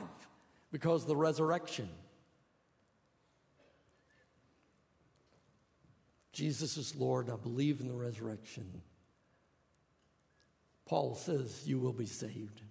because 0.72 1.06
the 1.06 1.14
resurrection. 1.14 1.88
Jesus 6.32 6.78
is 6.78 6.96
Lord. 6.96 7.30
I 7.30 7.36
believe 7.36 7.80
in 7.80 7.88
the 7.88 7.94
resurrection. 7.94 8.80
Paul 10.86 11.14
says, 11.14 11.62
You 11.66 11.78
will 11.78 11.92
be 11.92 12.06
saved. 12.06 12.62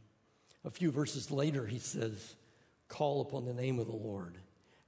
A 0.66 0.72
few 0.72 0.92
verses 0.92 1.32
later, 1.32 1.66
he 1.66 1.80
says, 1.80 2.36
Call 2.88 3.22
upon 3.22 3.46
the 3.46 3.54
name 3.54 3.80
of 3.80 3.86
the 3.86 3.96
Lord, 3.96 4.38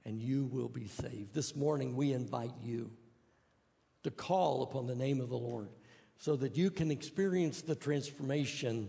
and 0.04 0.20
you 0.20 0.44
will 0.46 0.68
be 0.68 0.88
saved. 0.88 1.32
This 1.32 1.56
morning, 1.56 1.96
we 1.96 2.12
invite 2.12 2.52
you 2.62 2.90
to 4.02 4.10
call 4.10 4.62
upon 4.62 4.86
the 4.86 4.94
name 4.94 5.20
of 5.20 5.30
the 5.30 5.38
Lord 5.38 5.68
so 6.18 6.36
that 6.36 6.56
you 6.56 6.70
can 6.70 6.90
experience 6.90 7.62
the 7.62 7.74
transformation 7.74 8.88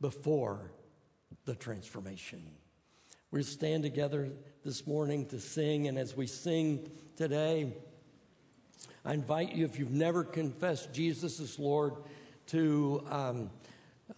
before 0.00 0.70
the 1.44 1.54
transformation. 1.54 2.42
We 3.30 3.42
stand 3.42 3.82
together 3.82 4.30
this 4.64 4.86
morning 4.86 5.26
to 5.26 5.38
sing, 5.38 5.86
and 5.86 5.98
as 5.98 6.16
we 6.16 6.26
sing 6.26 6.90
today, 7.14 7.74
I 9.04 9.12
invite 9.12 9.52
you, 9.52 9.66
if 9.66 9.78
you've 9.78 9.90
never 9.90 10.24
confessed 10.24 10.94
Jesus 10.94 11.38
as 11.38 11.58
Lord, 11.58 11.92
to 12.46 13.04
um, 13.10 13.50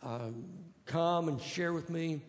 um, 0.04 0.44
come 0.86 1.26
and 1.26 1.42
share 1.42 1.72
with 1.72 1.90
me. 1.90 2.20